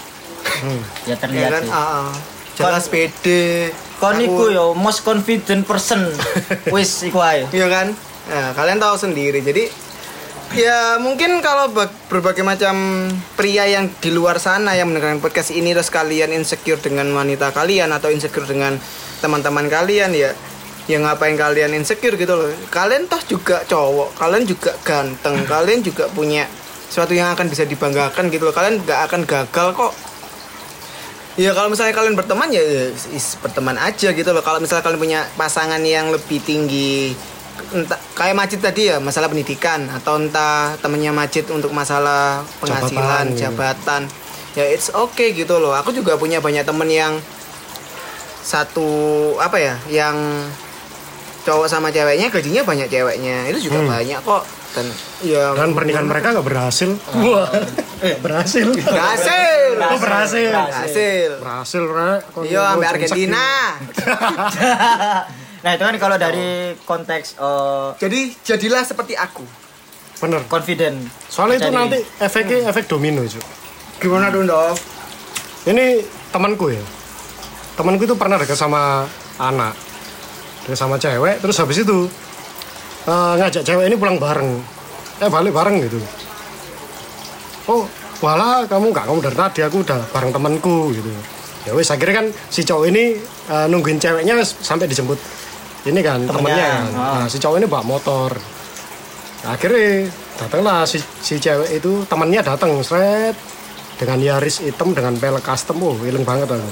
[1.05, 1.63] Ya terlihat kan?
[1.63, 1.71] sih.
[1.71, 2.09] Ah.
[2.55, 3.71] Jelas pede.
[3.95, 6.03] Kon Aku- iku yo most confident person
[6.73, 7.87] wis iku ae Iya kan?
[8.25, 9.39] Nah, kalian tahu sendiri.
[9.39, 9.67] Jadi
[10.55, 15.75] ya mungkin kalau bag- berbagai macam pria yang di luar sana yang mendengarkan podcast ini
[15.75, 18.79] terus kalian insecure dengan wanita kalian atau insecure dengan
[19.19, 20.31] teman-teman kalian ya
[20.85, 22.49] ya ngapain kalian insecure gitu loh.
[22.69, 26.45] Kalian toh juga cowok, kalian juga ganteng, kalian juga punya
[26.87, 28.53] sesuatu yang akan bisa dibanggakan gitu loh.
[28.55, 29.93] Kalian nggak akan gagal kok
[31.35, 34.39] Ya kalau misalnya kalian berteman ya ya is- berteman aja gitu loh.
[34.39, 37.11] Kalau misalnya kalian punya pasangan yang lebih tinggi
[37.73, 44.05] entah kayak Majid tadi ya masalah pendidikan atau entah temennya Majid untuk masalah penghasilan Jabatan,
[44.07, 45.75] jabatan, ya it's okay gitu loh.
[45.75, 47.13] Aku juga punya banyak temen yang
[48.45, 48.87] satu
[49.41, 50.15] apa ya yang
[51.45, 54.43] cowok sama ceweknya gajinya banyak ceweknya itu juga banyak kok
[54.75, 54.85] dan
[55.25, 56.89] ya Dan pernikahan mereka nggak berhasil.
[57.15, 57.47] Wah,
[58.03, 58.67] eh, berhasil.
[58.75, 60.51] berhasil Oh, berhasil.
[60.51, 62.21] berhasil Berhasil, Rek.
[62.31, 63.45] Kok Iya, gua sampai jengsak Argentina.
[65.65, 69.41] nah itu kan kalau dari konteks eh, Jadi jadilah seperti aku.
[70.15, 70.45] Bener.
[70.47, 73.43] confident Soalnya itu Jadi- nanti efeknya efek domino, Cuk.
[73.99, 74.77] Gimana dong, Dov?
[75.65, 76.79] Ini temanku ya.
[77.75, 79.73] Temanku itu pernah dekat sama anak.
[80.63, 82.07] Dekat sama cewek, terus habis itu
[83.09, 84.61] eh, ngajak cewek ini pulang bareng.
[85.19, 85.99] Eh balik bareng gitu.
[87.65, 87.89] Oh,
[88.21, 91.09] wala kamu nggak kamu dari tadi aku udah bareng temanku gitu.
[91.65, 93.17] Ya wes akhirnya kan si cowok ini
[93.49, 95.17] eh, nungguin ceweknya wes sampai dijemput
[95.85, 96.33] ini kan Temennya.
[96.33, 96.67] temennya.
[96.67, 96.85] Kan.
[96.93, 97.13] Ah.
[97.21, 98.31] Nah, si cowok ini bawa motor.
[99.41, 103.37] Nah, akhirnya datanglah si, si cewek itu temannya datang seret
[103.95, 106.69] dengan Yaris hitam dengan pelek custom oh ileng banget aku.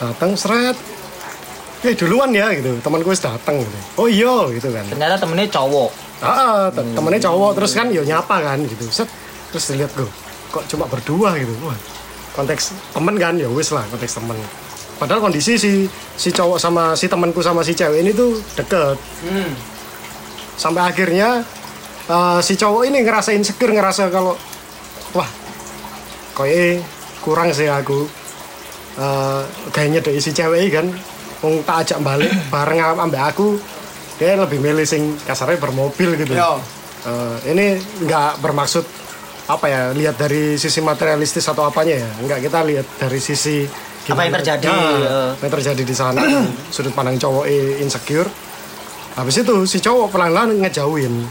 [0.00, 0.74] Datang seret
[1.84, 2.80] eh duluan ya gitu.
[2.80, 3.78] Temanku wis datang gitu.
[4.00, 4.88] Oh iya gitu kan.
[4.88, 5.90] Ternyata temennya cowok.
[6.24, 7.60] Ah te- temennya cowok.
[7.60, 8.88] Terus kan yo nyapa kan gitu.
[8.88, 9.06] Set
[9.52, 10.08] terus dilihat gue
[10.50, 11.52] kok cuma berdua gitu.
[11.62, 11.76] Wah
[12.34, 14.34] konteks temen kan ya wis lah konteks temen
[15.04, 15.84] padahal kondisi si
[16.16, 18.96] si cowok sama si temanku sama si cewek ini tuh deket.
[20.56, 21.44] Sampai akhirnya
[22.08, 24.32] eh, si cowok ini ngerasain insecure ngerasa kalau
[25.12, 25.28] wah
[26.32, 26.80] koye
[27.20, 28.08] kurang sih aku.
[28.96, 29.42] Eh
[29.74, 30.86] kayaknya dari si cewek ini kan
[31.44, 33.60] wong tak ajak balik bareng am- ambek aku
[34.16, 36.32] dia lebih milih sing kasarnya bermobil gitu.
[36.32, 36.62] Yo.
[37.04, 37.76] Eh, ini
[38.08, 38.86] nggak bermaksud
[39.44, 42.10] apa ya lihat dari sisi materialistis atau apanya ya?
[42.24, 43.68] Nggak kita lihat dari sisi
[44.04, 45.28] Apa yang terjadi, Nah, eh.
[45.32, 46.20] apa yang terjadi di sana?
[46.74, 48.28] Sudut pandang cowok insecure.
[49.14, 51.24] Habis itu si cowok pelan-pelan ngejauhin.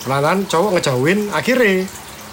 [0.00, 1.88] Pelan-pelan cowok ngejauhin akhirnya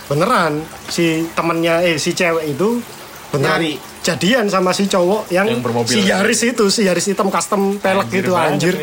[0.05, 2.81] beneran si temennya eh si cewek itu
[3.29, 3.77] beneran Nyari.
[4.01, 5.93] jadian sama si cowok yang, Yang bermobil.
[5.93, 8.75] si Yaris itu si Yaris hitam custom pelek gitu banget anjir.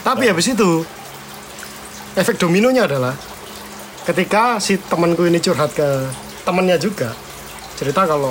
[0.00, 0.86] tapi habis itu
[2.14, 3.18] efek dominonya adalah
[4.06, 6.06] ketika si temanku ini curhat ke
[6.42, 7.10] temennya juga
[7.74, 8.30] cerita kalau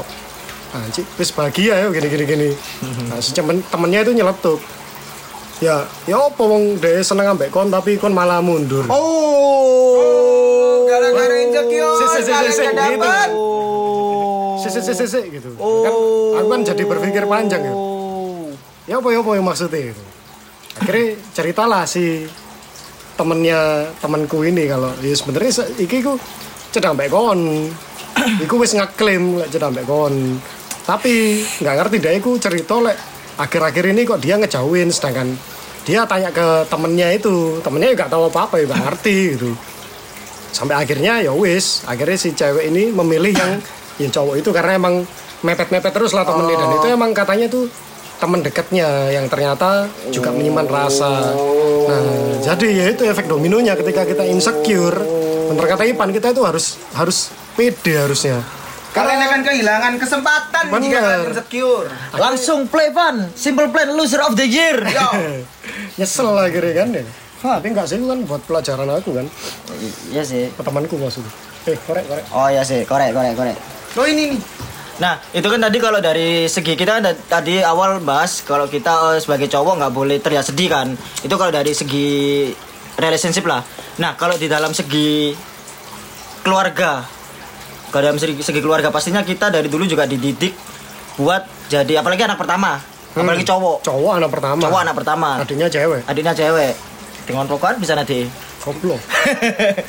[0.74, 2.50] anjir wis bahagia ya gini gini gini
[3.08, 4.60] nah si temen temennya itu nyeletuk
[5.62, 8.82] Ya, ya apa wong dhewe seneng ambek kon tapi kon malah mundur.
[8.90, 12.02] Oh, gara-gara insecure.
[12.02, 12.98] Si, si, si, si, si, nggak gitu.
[12.98, 13.30] dapat.
[14.58, 15.54] Si, si, si, si, si, gitu.
[15.54, 15.94] Kan
[16.34, 17.74] aku kan jadi berpikir panjang ya.
[18.90, 20.04] Ya apa ya apa yang maksudnya itu.
[20.82, 22.26] Akhirnya ceritalah si
[23.14, 26.18] temennya temanku ini kalau ya sebenarnya se- iki ku
[26.74, 27.70] cedang ambek kon.
[28.42, 30.42] Iku wis ngeklaim lek cedang ambek kon.
[30.82, 32.98] Tapi nggak ngerti dia iku cerita lek
[33.38, 35.34] akhir-akhir ini kok dia ngejauhin sedangkan
[35.86, 37.62] dia tanya ke temennya itu.
[37.62, 39.50] Temennya nggak tahu apa-apa ya nggak ngerti gitu.
[40.52, 43.52] Sampai akhirnya ya wis akhirnya si cewek ini memilih yang
[44.02, 45.06] yang cowok itu karena emang
[45.46, 46.58] mepet-mepet terus lah temennya.
[46.58, 47.70] Dan itu emang katanya tuh
[48.22, 51.34] teman dekatnya yang ternyata juga menyimpan rasa.
[51.90, 52.06] Nah
[52.42, 54.98] jadi ya itu efek dominonya ketika kita insecure.
[55.50, 58.61] Bener kata Ipan kita itu harus harus pede harusnya
[58.92, 61.00] Kalian akan kehilangan kesempatan jika Bener.
[61.00, 61.88] kalian insecure.
[62.12, 63.32] Langsung play fun.
[63.34, 64.76] Simple plan loser of the year.
[64.92, 65.08] Yo.
[65.96, 67.04] nyesel lah akhirnya kan ya
[67.42, 69.26] tapi enggak sih itu kan buat pelajaran aku kan
[70.08, 70.54] Iya sih.
[70.54, 71.34] temanku maksudnya
[71.66, 73.58] eh korek korek Oh iya sih, korek korek korek.
[73.94, 74.42] Oh ini nih.
[74.98, 79.20] Nah, itu kan tadi kalau dari segi kita kan tadi awal bahas kalau kita eh,
[79.20, 80.94] sebagai cowok nggak boleh terlihat sedih kan.
[81.20, 82.50] Itu kalau dari segi
[82.96, 83.66] relationship lah.
[83.98, 85.34] Nah, kalau di dalam segi
[86.42, 87.02] keluarga,
[87.92, 88.88] kalau dalam segi, segi keluarga.
[88.88, 90.56] Pastinya kita dari dulu juga dididik
[91.14, 92.80] buat jadi apalagi anak pertama,
[93.14, 93.84] apalagi cowok.
[93.84, 94.62] cowok anak pertama.
[94.62, 96.02] Cowok anak pertama, adiknya cewek.
[96.06, 96.74] Adiknya cewek.
[97.22, 98.26] Dengan rokokan bisa nanti.
[98.62, 99.02] goblok.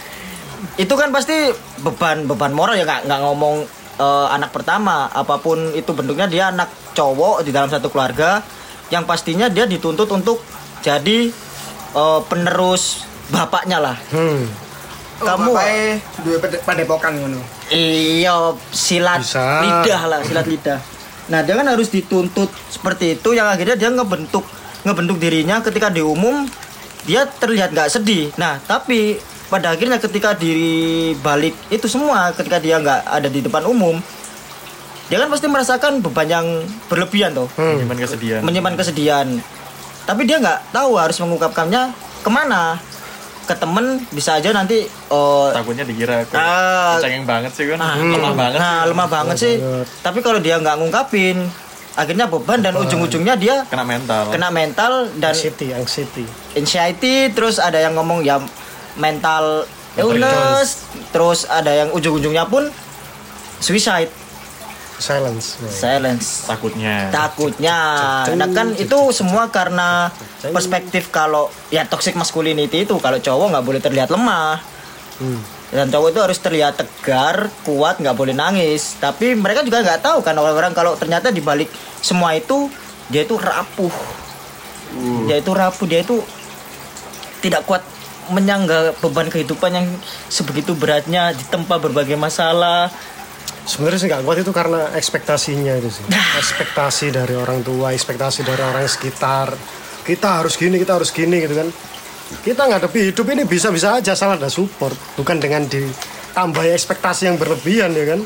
[0.75, 5.07] Itu kan pasti beban beban moral ya nggak nggak ngomong eh, anak pertama.
[5.07, 8.41] Apa pun itu bentuknya dia anak cowok di dalam satu keluarga.
[8.89, 10.41] Yang pastinya dia dituntut untuk
[10.81, 11.29] jadi
[11.93, 13.97] eh, penerus bapaknya lah.
[14.09, 14.49] Hmm.
[15.19, 17.41] Kamu- Kamu dua pade- padepokan ngono.
[17.73, 18.37] Iya
[18.71, 19.65] silat Bisa.
[19.65, 20.79] lidah lah silat lidah.
[21.33, 24.45] Nah dia kan harus dituntut seperti itu yang akhirnya dia ngebentuk
[24.83, 26.45] ngebentuk dirinya ketika di umum
[27.03, 28.31] dia terlihat nggak sedih.
[28.37, 29.17] Nah tapi
[29.49, 30.53] pada akhirnya ketika di
[31.21, 34.01] balik itu semua ketika dia nggak ada di depan umum
[35.13, 36.47] dia kan pasti merasakan beban yang
[36.89, 38.41] berlebihan tuh Gimana kesedihan?
[38.41, 39.29] menyimpan kesedihan.
[40.09, 41.93] Tapi dia nggak tahu harus mengungkapkannya
[42.25, 42.81] ke mana
[43.43, 46.97] ke temen bisa aja nanti eh, Takutnya dikira aku Ah.
[46.99, 47.77] cengeng banget sih kan.
[47.77, 48.59] Nah, lemah banget.
[48.59, 48.89] Nah, sih.
[48.89, 49.55] lemah banget sih.
[49.99, 51.43] Tapi kalau dia nggak ngungkapin,
[51.93, 54.31] akhirnya beban dan ujung-ujungnya dia Kena mental.
[54.31, 56.25] kena mental dan anxiety anxiety
[56.55, 58.39] anxiety, terus ada yang ngomong ya
[58.95, 62.71] mental illness, terus ada yang ujung-ujungnya pun
[63.59, 64.09] suicide,
[65.03, 66.47] silence silence.
[66.47, 67.11] Takutnya.
[67.11, 67.79] Takutnya,
[68.39, 70.15] nah kan itu semua karena
[70.55, 74.63] perspektif kalau ya toxic masculinity itu kalau cowok nggak boleh terlihat lemah
[75.73, 79.01] dan cowok itu harus terlihat tegar, kuat, nggak boleh nangis.
[79.01, 81.73] Tapi mereka juga nggak tahu kan orang-orang kalau ternyata dibalik
[82.05, 82.69] semua itu
[83.09, 83.93] dia itu rapuh,
[85.25, 86.21] dia itu rapuh, dia itu
[87.41, 87.83] tidak kuat
[88.31, 89.87] menyangga beban kehidupan yang
[90.31, 92.93] sebegitu beratnya ditempa berbagai masalah.
[93.63, 96.05] Sebenarnya sih nggak kuat itu karena ekspektasinya itu sih.
[96.11, 99.55] Ekspektasi dari orang tua ekspektasi dari orang sekitar.
[100.03, 101.69] Kita harus gini kita harus gini gitu kan.
[102.43, 104.97] Kita ngadepi hidup ini bisa-bisa aja salah ada support.
[105.15, 108.21] Bukan dengan ditambahi ekspektasi yang berlebihan ya kan?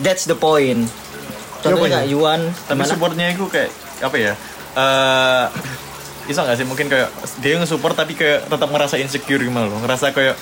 [0.00, 0.86] That's the point.
[0.86, 2.12] Ya, Contohnya ya?
[2.12, 4.32] Yuan, Tapi supportnya itu kayak apa ya?
[4.76, 5.44] Eh
[6.24, 7.08] bisa nggak sih mungkin kayak
[7.40, 9.80] dia nge-support tapi kayak tetap ngerasa insecure gimana loh.
[9.80, 10.36] Ngerasa kayak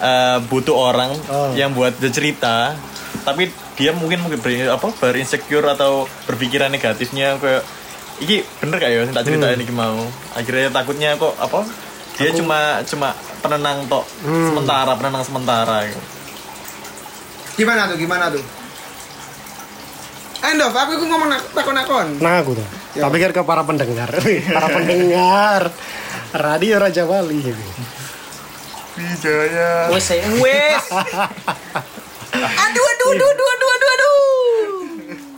[0.00, 1.50] eh, butuh orang Oh.
[1.52, 2.78] yang buat cerita
[3.22, 5.92] tapi dia mungkin mungkin ber, apa berinsecure atau
[6.24, 7.62] berpikiran negatifnya kayak
[8.18, 9.64] iki bener kayak ya tak ceritain Hmm.
[9.64, 9.96] iki mau
[10.32, 11.64] akhirnya takutnya kok apa
[12.14, 14.50] dia cuma cuma penenang tok Hmm.
[14.50, 16.02] sementara penenang sementara gitu.
[17.56, 17.96] Gimana tuh?
[17.96, 18.44] Gimana tuh?
[20.40, 22.16] End of, aku iku ngomong nak- takon-takon.
[22.18, 23.06] nah aku tuh Ya.
[23.06, 24.10] tapi pikir ke para pendengar
[24.56, 25.70] para pendengar
[26.32, 27.38] radio Raja Bali
[28.98, 30.84] Wijaya Wes, wes.
[32.34, 34.14] Aduh, aduh, aduh, aduh, aduh, aduh, aduh.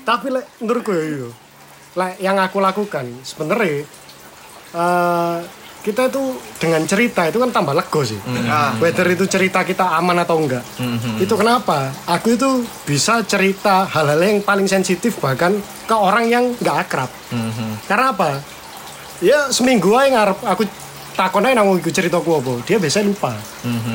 [0.02, 1.28] tapi lek menurutku ya iya.
[1.94, 3.86] lek yang aku lakukan sebenarnya
[4.74, 5.38] eh,
[5.82, 6.22] kita itu
[6.62, 8.18] dengan cerita itu kan tambah lego sih.
[8.46, 8.70] Ah.
[8.78, 10.62] whether itu cerita kita aman atau enggak.
[11.18, 11.90] Itu kenapa?
[12.06, 15.58] Aku itu bisa cerita hal-hal yang paling sensitif bahkan
[15.90, 17.10] ke orang yang nggak akrab.
[17.90, 18.38] Karena apa?
[19.18, 20.62] Ya seminggu aja ngarep aku
[21.12, 22.52] takon aja nang iku ceritaku apa?
[22.62, 23.32] Dia biasanya lupa.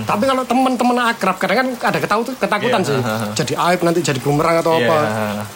[0.04, 3.00] Tapi kalau teman-teman akrab kadang kan ada ketahu ketakutan Iya, sih.
[3.36, 4.98] jadi aib nanti jadi bumerang atau Iya, apa.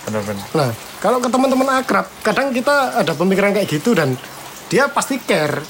[0.04, 4.17] benar-benar Nah, kalau ke teman-teman akrab, kadang kita ada pemikiran kayak gitu dan
[4.67, 5.62] dia pasti care.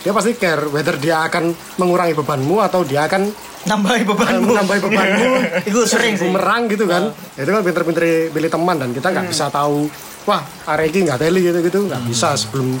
[0.00, 3.26] Dia pasti care whether dia akan mengurangi bebanmu atau dia akan
[3.66, 4.46] Nambahin bebanmu.
[4.48, 5.30] menambah bebanmu.
[5.68, 6.22] Itu sering sih.
[6.24, 7.10] bumerang gitu kan.
[7.34, 9.90] Itu kan pinter-pinter pilih teman dan kita nggak bisa tahu
[10.22, 12.78] wah Areki nggak teli gitu gitu nggak bisa sebelum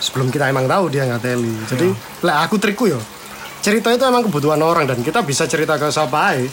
[0.00, 1.54] sebelum kita emang tahu dia ngateli.
[1.68, 1.86] Jadi
[2.24, 3.00] lah aku trikku yo
[3.60, 6.48] cerita itu emang kebutuhan orang dan kita bisa cerita ke siapa aja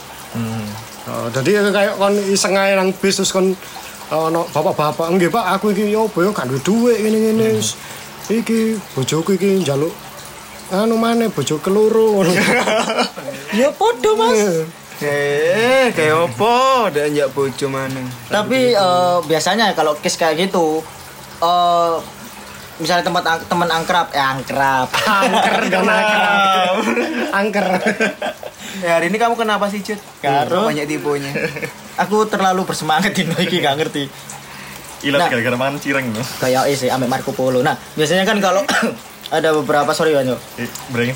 [1.08, 3.56] Oh, jadi kayak kon iseng ae nang bis terus kon
[4.12, 7.64] oh, no, bapak-bapak enggak Pak aku iki yo apa yo gak duwe dhuwit ngene-ngene
[8.28, 9.96] iki bojoku iki njaluk
[10.68, 12.28] anu maneh bojo ngono
[13.56, 14.68] Ya podo mas.
[15.00, 16.92] Eh, kayak opo?
[16.92, 18.04] Dan njak bojo mana?
[18.28, 20.84] Tapi eh, biasanya kalau case kayak gitu,
[21.40, 21.96] eh
[22.78, 24.88] misalnya tempat ang- teman angkrab, eh angkrab.
[24.90, 26.76] angker gak angker
[27.32, 27.68] angker
[28.86, 29.98] Ya hari ini kamu kenapa sih Cut?
[30.22, 30.70] Karo.
[30.70, 31.34] Banyak tipunya.
[31.98, 34.06] Aku terlalu bersemangat ini iki gak ngerti.
[35.02, 35.30] Ilat Nah.
[35.30, 36.22] gara-gara makan cireng no.
[36.38, 37.66] Kayak sih ambek Marco Polo.
[37.66, 38.62] Nah, biasanya kan kalau
[39.34, 40.38] ada beberapa sorry Wanyo.
[40.56, 40.70] Eh.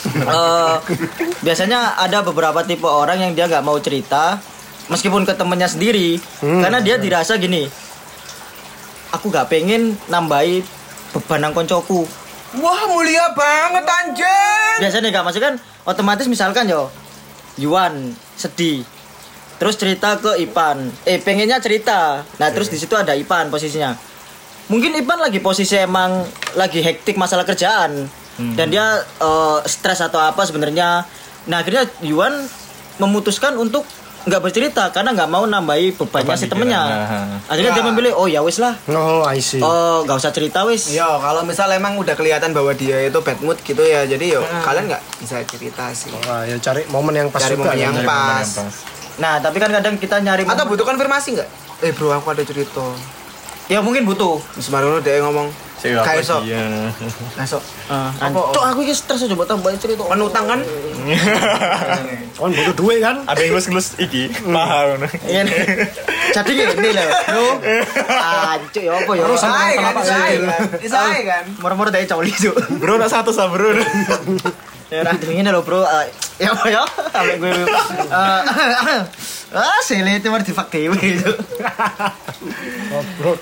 [0.00, 0.76] Eh,
[1.44, 4.40] biasanya ada beberapa tipe orang yang dia nggak mau cerita
[4.88, 7.68] meskipun ke temennya sendiri karena dia dirasa gini
[9.12, 10.64] aku nggak pengen nambahi
[11.14, 12.06] beban nang koncoku.
[12.58, 14.82] Wah mulia banget anjir.
[14.82, 15.54] biasanya nggak maksud kan
[15.86, 16.90] otomatis misalkan yo
[17.60, 18.82] Yuan sedih.
[19.60, 20.88] Terus cerita ke Ipan.
[21.04, 22.24] Eh pengennya cerita.
[22.40, 23.92] Nah terus di situ ada Ipan posisinya.
[24.72, 26.24] Mungkin Ipan lagi posisi emang
[26.56, 28.08] lagi hektik masalah kerjaan.
[28.40, 31.04] Dan dia eh, stres atau apa sebenarnya.
[31.44, 32.48] Nah akhirnya Yuan
[32.96, 33.84] memutuskan untuk
[34.20, 37.40] nggak bercerita karena nggak mau nambahi bebannya Beban si temennya nah.
[37.46, 37.86] akhirnya dia Ya.
[37.86, 41.40] memilih oh ya wis lah oh I see oh nggak usah cerita wis Yo, kalau
[41.42, 45.02] misal emang udah kelihatan bahwa dia itu bad mood gitu ya, jadi yo kalian nggak
[45.16, 46.12] bisa cerita sih.
[46.22, 47.82] Wah, ya cari momen yang pas Cari juga momen ya.
[47.82, 48.44] yang Cari momen pas.
[48.46, 48.74] yang pas.
[49.16, 51.48] nah tapi kan kadang kita nyari Atau momen- butuh konfirmasi nggak?
[51.80, 52.84] Eh bro, aku ada cerita.
[53.66, 55.48] ya mungkin butuh Semarono dia ngomong,
[55.80, 56.60] Apa kayak sok, dia?
[57.40, 60.04] besok Ah, Cok, aku ini stres aja buat tambah cerita.
[60.04, 60.60] penutang kan?
[62.38, 65.00] Kon butuh duit kan Ada yang ngelus-ngelus iki, paham.
[65.24, 65.56] Iya nih.
[66.30, 67.46] Jadi gini loh, bro.
[68.48, 69.22] Anjuk ya apa ya?
[69.24, 70.38] Terus sama Isai kan, kenapa isai sih?
[70.40, 71.44] kan, isai kan.
[71.58, 72.50] Moro-moro dari cowok lisu.
[72.76, 73.72] Bro, nak satu sah bro.
[74.90, 75.86] Ya ini loh bro.
[75.86, 76.10] Eh,
[76.42, 76.82] Ya apa ya?
[77.14, 77.62] Sampai gue.
[79.50, 81.30] Ah, sele itu mah di fakta itu.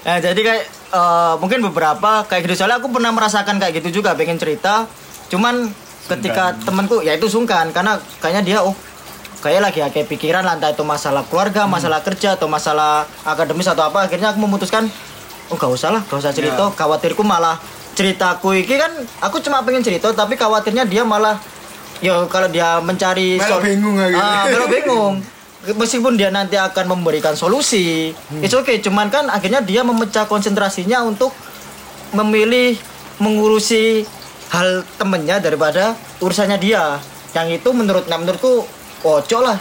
[0.02, 4.16] Nah, jadi kayak eh, mungkin beberapa kayak gitu soalnya aku pernah merasakan kayak gitu juga
[4.16, 4.88] pengen cerita.
[5.28, 5.68] Cuman
[6.08, 8.72] ketika temanku ya itu sungkan karena kayaknya dia oh
[9.38, 13.84] kayak lagi kayak pikiran lah, entah itu masalah keluarga, masalah kerja atau masalah akademis atau
[13.84, 14.88] apa akhirnya aku memutuskan
[15.48, 16.72] oh gak usah lah, gak usah cerita.
[16.74, 17.60] Khawatirku malah
[17.92, 21.36] ceritaku ini kan aku cuma pengen cerita tapi khawatirnya dia malah
[21.98, 23.60] ya kalau dia mencari sol-
[24.08, 24.16] bingung.
[24.16, 25.14] Ah, bingung
[25.74, 28.78] meskipun dia nanti akan memberikan solusi it's okay.
[28.80, 31.34] Cuman kan akhirnya dia memecah konsentrasinya untuk
[32.14, 32.78] memilih
[33.18, 34.06] mengurusi
[34.48, 36.96] hal temennya daripada urusannya dia.
[37.36, 38.64] Yang itu menurut nah, menurutku
[39.04, 39.58] ojo lah.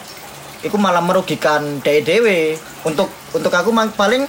[0.63, 2.39] Itu malah merugikan dewe dewe
[2.88, 4.26] untuk untuk aku paling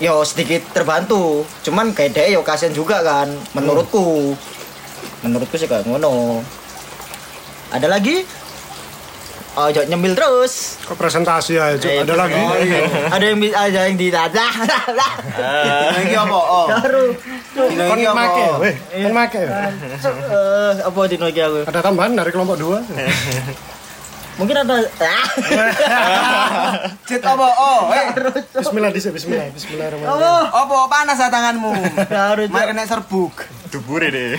[0.00, 1.44] yo sedikit terbantu.
[1.62, 4.34] Cuman kayak dewe yo kasihan juga kan menurutku.
[5.20, 6.40] Menurutku sih kayak ngono.
[7.74, 8.22] Ada lagi
[9.56, 10.76] ojo nyemil terus.
[10.84, 11.88] Kok presentasi ya Cuk?
[11.88, 12.36] Eh, ada lagi?
[13.08, 14.44] ada yang ada yang di ada
[15.96, 16.36] Lagi apa?
[16.36, 17.04] Oh, baru.
[17.56, 18.16] Kon lagi apa?
[18.20, 18.74] make weh.
[18.76, 19.40] Kon make.
[19.40, 21.58] Eh, apa di lagi aku?
[21.64, 22.78] Ada tambahan dari kelompok dua?
[24.36, 25.26] Mungkin ada ah.
[27.08, 27.46] Cit apa?
[27.56, 28.12] Oh, eh,
[28.52, 30.76] Bismillah dhisik Bismillah Bismillahirrahmanirrahim apa?
[30.92, 31.72] Panas ya tanganmu?
[32.12, 33.48] Harus, Mari kena serbuk.
[33.72, 34.36] Dubure deh.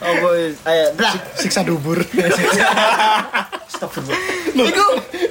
[0.00, 0.42] Oh boy.
[0.66, 2.00] Ayo blah siksa dubur.
[3.70, 4.18] Astagfirullah.
[4.50, 4.86] Iku,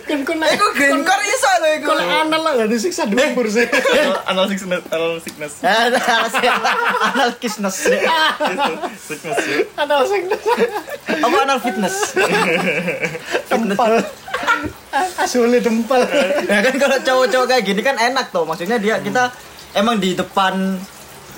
[0.09, 1.87] kan kon iku genkor iso lho iku.
[1.93, 3.67] kon anal lah gak disiksa dubur sih.
[4.29, 5.53] Anal sickness, anal sickness.
[5.61, 7.75] anal kisness.
[9.09, 9.59] Sickness ya.
[9.77, 10.37] anal siksa
[11.09, 11.95] apa anal fitness?
[13.49, 13.93] Dempal.
[15.19, 16.01] Asli dempal.
[16.45, 19.33] Ya kan kalau cowok-cowok kayak gini kan enak tuh maksudnya dia kita
[19.75, 20.79] emang di depan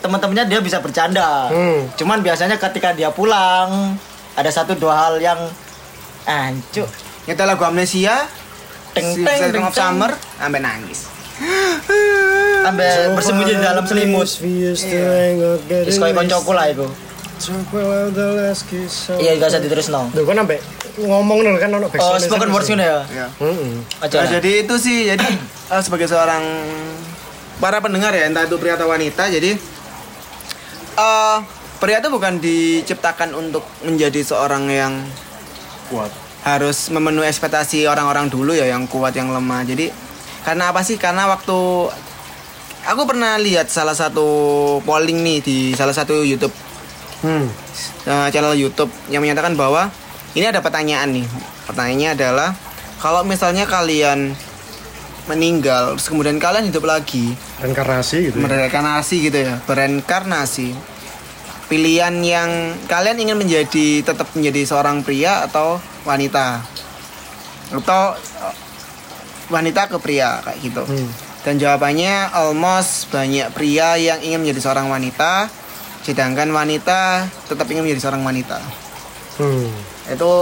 [0.01, 1.85] teman-temannya dia bisa bercanda Hmm.
[1.93, 3.93] cuman biasanya ketika dia pulang
[4.33, 5.37] ada satu dua hal yang
[6.23, 6.89] ancuk
[7.21, 8.25] Nyetel lagu amnesia,
[8.91, 11.05] teng teng teng of Summer, sampai nangis.
[12.61, 16.85] sampai bersembunyi di dalam selimut Terus kayak koncoku lah itu
[19.17, 20.57] Iya gak usah diterus no Duh, kan sampai
[20.99, 22.81] ngomong nih kan ono Oh spoken words ini.
[22.81, 23.25] ya Ya.
[23.31, 23.73] Heeh.
[23.99, 25.25] Aja Nah, jadi itu sih, jadi
[25.67, 26.41] eh, sebagai seorang
[27.57, 29.57] para pendengar ya, entah itu pria atau wanita, jadi
[31.01, 31.37] eh
[31.81, 34.93] pria itu bukan diciptakan untuk menjadi seorang yang
[35.89, 36.13] Kuat.
[36.45, 39.89] harus memenuhi ekspektasi orang-orang dulu ya yang kuat yang lemah jadi
[40.41, 41.57] karena apa sih karena waktu
[42.85, 44.25] aku pernah lihat salah satu
[44.81, 46.53] polling nih di salah satu YouTube
[47.21, 47.45] Hmm.
[48.09, 49.93] eh, channel YouTube yang menyatakan bahwa
[50.33, 51.29] ini ada pertanyaan nih
[51.69, 52.49] pertanyaannya adalah
[52.97, 54.33] kalau misalnya kalian
[55.29, 58.35] meninggal terus kemudian kalian hidup lagi Reinkarnasi gitu.
[58.35, 58.41] ya.
[58.41, 60.73] mereinkarnasi gitu ya bereinkarnasi
[61.71, 66.59] pilihan yang kalian ingin menjadi tetap menjadi seorang pria atau wanita?
[67.71, 68.55] Atau eh,
[69.47, 70.83] wanita ke pria kayak gitu.
[70.83, 71.11] Hmm.
[71.41, 75.49] dan jawabannya almost banyak pria yang ingin menjadi seorang wanita
[76.05, 78.61] sedangkan wanita tetap ingin menjadi seorang wanita.
[79.41, 79.73] Hmm.
[80.11, 80.33] itu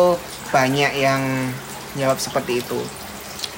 [0.51, 1.21] banyak yang
[1.95, 2.79] jawab seperti itu.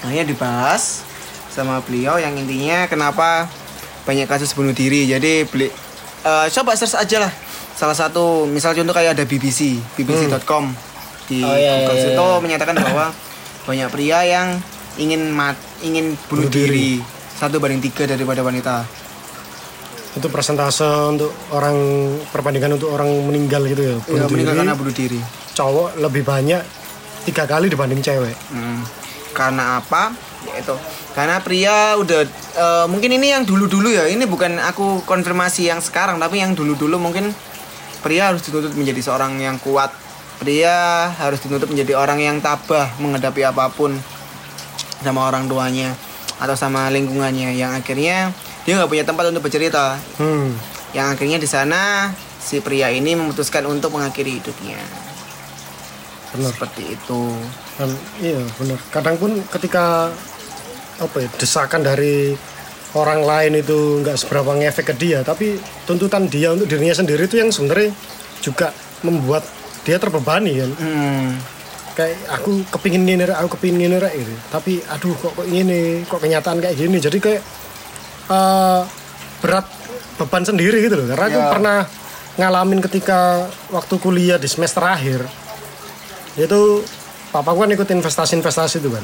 [0.04, 1.02] Makanya dibahas
[1.50, 3.50] sama beliau yang intinya kenapa
[4.06, 5.10] banyak kasus bunuh diri.
[5.10, 5.74] Jadi beli
[6.22, 7.34] eh, coba search aja lah
[7.82, 10.70] salah satu misal contoh kayak ada BBC bbc.com
[11.26, 12.38] di Oh, iya, Google iya, itu iya.
[12.38, 13.10] menyatakan bahwa
[13.68, 14.48] banyak pria yang
[15.02, 16.70] ingin mat ingin bunuh Bunuh diri.
[16.70, 16.90] diri
[17.34, 18.86] satu banding tiga daripada wanita
[20.12, 21.74] Itu persentase untuk orang
[22.30, 23.96] perbandingan untuk orang meninggal gitu ya.
[23.98, 25.20] ya, Bunuh meninggal diri, karena bunuh diri
[25.52, 26.62] cowok lebih banyak
[27.24, 28.36] tiga kali dibanding cewek.
[28.52, 28.86] Hmm.
[29.32, 30.12] Karena apa?
[30.46, 30.76] Yaitu
[31.12, 34.06] karena pria udah eh, mungkin ini yang dulu-dulu ya.
[34.06, 37.32] Ini bukan aku konfirmasi yang sekarang, tapi yang dulu-dulu mungkin
[38.02, 39.94] pria harus dituntut menjadi seorang yang kuat.
[40.42, 43.94] Pria harus dituntut menjadi orang yang tabah menghadapi apa pun
[45.06, 45.94] sama orang tuanya
[46.42, 48.34] atau sama lingkungannya yang akhirnya
[48.66, 50.02] dia nggak punya tempat untuk bercerita.
[50.18, 50.58] Hmm.
[50.98, 51.82] Yang akhirnya di sana
[52.42, 54.82] si pria ini memutuskan untuk mengakhiri hidupnya.
[56.34, 56.52] Benar.
[56.58, 57.22] Seperti itu.
[57.78, 58.80] Dan iya benar.
[58.90, 60.10] Kadang pun ketika
[61.02, 62.38] apa ya desakan dari
[62.92, 65.56] orang lain itu nggak seberapa ngefek ke dia, tapi
[65.88, 67.96] tuntutan dia untuk dirinya sendiri itu yang sebenarnya
[68.44, 68.76] juga
[69.06, 69.48] membuat
[69.88, 70.72] dia terbebani kan.
[70.76, 71.30] Hmm.
[71.92, 74.34] Kayak aku kepingin ini, aku kepingin ini, gitu.
[74.52, 76.98] Tapi aduh kok kok ini, kok kenyataan kayak gini.
[77.00, 77.42] Jadi kayak
[78.32, 78.82] eh,
[79.44, 79.68] berat
[80.20, 81.08] beban sendiri gitu loh.
[81.12, 81.50] Karena aku Ya.
[81.52, 81.78] pernah
[82.40, 85.28] ngalamin ketika waktu kuliah di semester akhir
[86.40, 86.80] itu
[87.28, 89.04] papa kan ikut investasi-investasi itu kan.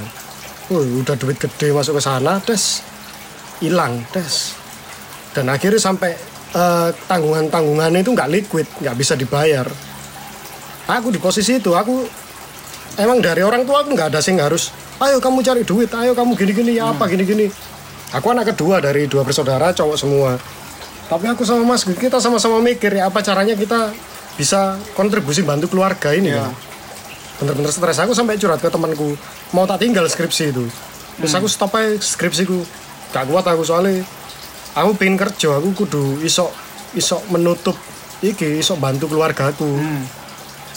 [0.72, 2.84] Wih, udah duit gede masuk ke sana, des
[3.64, 4.54] hilang, des.
[5.34, 6.18] Dan akhirnya sampai
[6.56, 9.68] eh, tanggungan-tanggungannya itu nggak liquid, nggak bisa dibayar.
[10.88, 12.08] Aku di posisi itu, aku
[12.96, 14.72] emang dari orang tua aku nggak ada sih harus,
[15.04, 17.52] ayo kamu cari duit, ayo kamu gini-gini, ya apa gini-gini.
[18.16, 20.40] Aku anak kedua dari dua bersaudara, cowok semua.
[21.12, 23.92] Tapi aku sama Mas, kita sama-sama mikir ya apa caranya kita
[24.38, 26.54] bisa kontribusi bantu keluarga ini kan
[27.42, 29.18] bener-bener stres aku sampai curhat ke temanku
[29.54, 30.66] mau tak tinggal skripsi itu
[31.18, 32.62] terus aku stop aja skripsiku
[33.12, 34.04] gak kuat aku soalnya.
[34.78, 36.54] Aku pengen kerja aku kudu isok
[36.94, 37.74] isok menutup
[38.22, 39.78] iki isok bantu keluargaku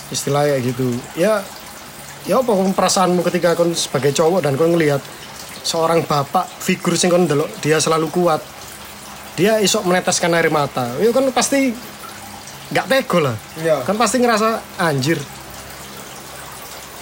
[0.08, 0.88] istilahnya kayak gitu.
[1.16, 1.44] Ya
[2.28, 5.00] ya apa perasaanmu ketika kon sebagai cowok dan kon ngelihat
[5.60, 8.40] seorang bapak figur sing kon delok dia selalu kuat.
[9.36, 10.96] Dia isok meneteskan air mata.
[10.96, 11.76] Ya kan pasti
[12.70, 13.36] nggak tego lah.
[13.58, 13.82] Iya.
[13.82, 15.18] kan pasti ngerasa anjir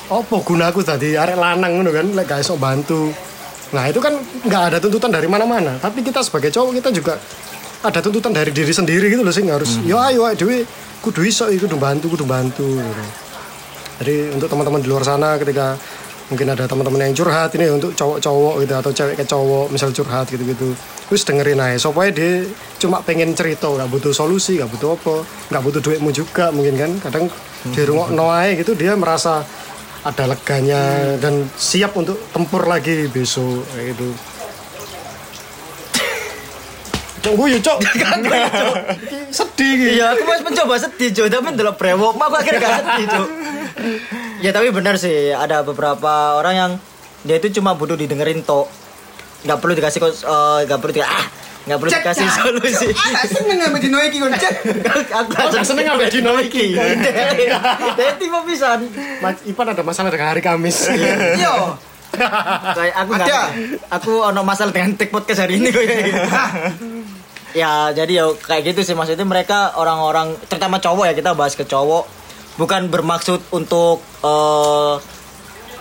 [0.08, 1.12] apa gunaku tadi?
[1.20, 3.12] Arek lanang ngono kan lek gak iso bantu
[3.68, 5.76] nah itu kan nggak ada tuntutan dari mana-mana.
[5.76, 7.20] Tapi kita sebagai cowok kita juga
[7.84, 9.44] ada tuntutan dari diri sendiri gitu loh sih.
[9.44, 10.64] Harus yo ayo dewe
[11.04, 13.04] kudu iso kudu bantu kudu bantu gitu.
[13.98, 15.74] jadi untuk teman-teman di luar sana ketika
[16.28, 20.28] mungkin ada teman-teman yang curhat ini untuk cowok-cowok gitu atau cewek ke cowok misal curhat
[20.28, 20.76] gitu-gitu
[21.08, 21.88] terus dengerin aja.
[21.88, 22.44] Supaya dia
[22.78, 25.14] cuma pengen cerita nggak butuh solusi nggak butuh apa
[25.50, 26.90] nggak butuh duitmu juga mungkin kan.
[27.00, 27.24] Kadang
[27.64, 29.42] di rumah noai gitu dia merasa
[30.00, 30.80] ada leganya
[31.18, 34.08] dan siap untuk tempur lagi besok kayak gitu
[37.18, 37.78] Cok gue ya cok
[39.28, 41.26] sedih gitu Iya, aku masih mencoba sedih, Cuk.
[41.28, 43.28] Tapi ndelok brewok, mah aku akhirnya gak sedih, Cuk.
[44.38, 46.72] ya tapi benar sih, ada beberapa orang yang
[47.20, 48.70] dia itu cuma butuh didengerin tok.
[49.40, 51.26] Nggak perlu dikasih kos- eh, nggak perlu di ah,
[51.68, 52.88] nggak perlu dikasih solusi.
[52.96, 54.54] Ah, seneng ngambil di noiki kon cek.
[55.12, 56.72] aku seneng ngambil dino iki.
[56.74, 58.88] Dia tipe pisan.
[59.20, 60.88] Mas Ipan ada masalah dengan hari Kamis
[61.36, 61.76] Yo.
[62.72, 63.42] Kayak aku nggak Ada.
[63.92, 65.84] aku ono masalah dengan take podcast hari ini kok
[67.60, 71.64] ya jadi ya kayak gitu sih maksudnya mereka orang-orang terutama cowok ya kita bahas ke
[71.64, 72.04] cowok
[72.60, 74.94] bukan bermaksud untuk eh,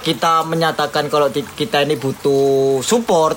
[0.04, 3.36] kita menyatakan kalau kita ini butuh support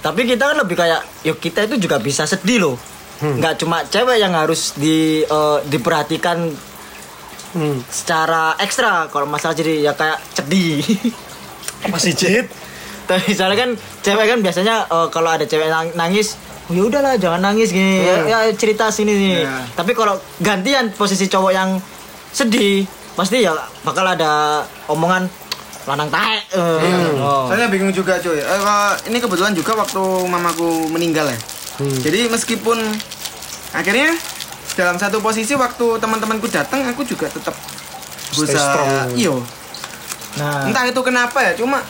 [0.00, 2.76] tapi kita kan lebih kayak yuk kita itu juga bisa sedih loh.
[3.20, 6.48] Nggak cuma cewek yang harus di eh, diperhatikan
[7.52, 7.78] hmm.
[7.92, 9.12] secara ekstra.
[9.12, 10.80] Kalau masalah jadi ya kayak sedih
[11.84, 12.48] apa sih Jit
[13.08, 13.70] Tapi misalnya kan
[14.00, 16.40] cewek kan biasanya eh, kalau ada cewek nang- nangis,
[16.70, 19.36] oh, ya udahlah jangan nangis gini, ya, ya cerita sini nih.
[19.44, 19.68] Ya.
[19.76, 21.76] Tapi kalau gantian posisi cowok yang
[22.32, 22.88] sedih,
[23.18, 23.52] pasti ya
[23.84, 25.28] bakal ada omongan
[25.90, 26.38] lanang tae.
[26.54, 27.50] Eh, oh.
[27.50, 28.38] Saya bingung juga cuy.
[28.38, 31.38] Eh, ini kebetulan juga waktu mamaku meninggal ya.
[31.80, 32.78] Jadi meskipun
[33.74, 34.14] akhirnya
[34.78, 37.56] dalam satu posisi waktu teman-temanku datang aku juga tetap
[38.30, 39.16] strong.
[39.18, 39.42] iyo
[40.38, 41.82] Nah, entah itu kenapa ya cuma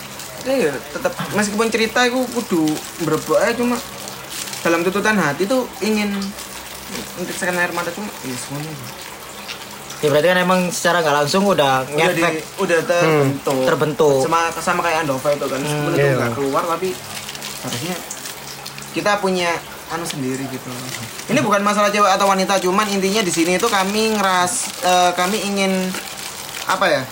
[0.48, 2.64] ya tetap meskipun cerita itu kudu
[3.04, 3.76] berbau cuma
[4.64, 6.08] dalam tuntutan hati tuh ingin
[7.20, 8.72] mentetesan air mata cuma ya semuanya
[10.00, 12.44] Ya berarti kan emang secara nggak langsung udah udah di, ngefek.
[12.56, 13.60] udah terbentuk.
[13.68, 14.20] Terbentuk.
[14.24, 16.16] sama sama kayak Andova itu kan meskipun itu iya.
[16.16, 16.88] nggak keluar tapi
[17.60, 17.96] harusnya
[18.96, 19.50] kita punya
[19.92, 20.70] anu sendiri gitu.
[21.28, 25.36] Ini bukan masalah cewek atau wanita cuman intinya di sini itu kami ngeras eh, kami
[25.44, 25.92] ingin
[26.64, 27.02] apa ya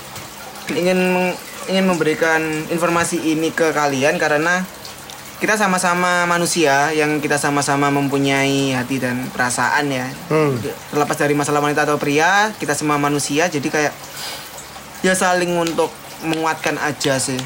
[0.73, 1.33] ingin
[1.69, 2.41] ingin memberikan
[2.73, 4.65] informasi ini ke kalian karena
[5.39, 10.59] kita sama-sama manusia yang kita sama-sama mempunyai hati dan perasaan ya Hmm.
[10.91, 13.95] terlepas dari masalah wanita atau pria kita semua manusia jadi kayak
[15.01, 17.39] ya saling untuk menguatkan aja sih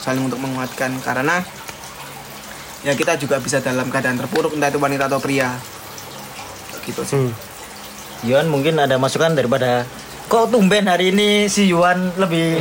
[0.00, 1.44] saling untuk menguatkan karena
[2.80, 5.52] ya kita juga bisa dalam keadaan terpuruk entah itu wanita atau pria
[6.82, 7.32] gitu sih Hmm.
[8.24, 9.84] Yuan mungkin ada masukan daripada
[10.26, 12.58] kok tumben hari ini si Yuan lebih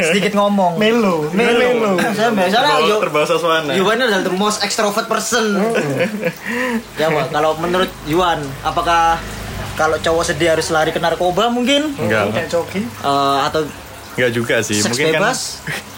[0.00, 0.78] sedikit ngomong.
[0.78, 1.98] Melo, Melo.
[2.14, 3.72] Saya biasanya Yu- terbawa suasana.
[3.74, 5.58] Yuan adalah the most extrovert person.
[6.94, 7.26] ya, Pak.
[7.28, 9.18] Kalau menurut Yuan, apakah
[9.74, 11.90] kalau cowok sedih harus lari ke narkoba mungkin?
[11.96, 12.30] Enggak.
[12.30, 12.80] Kayak coki.
[12.82, 13.66] Eh, atau
[14.14, 14.78] Enggak juga sih.
[14.78, 15.38] seks mungkin bebas?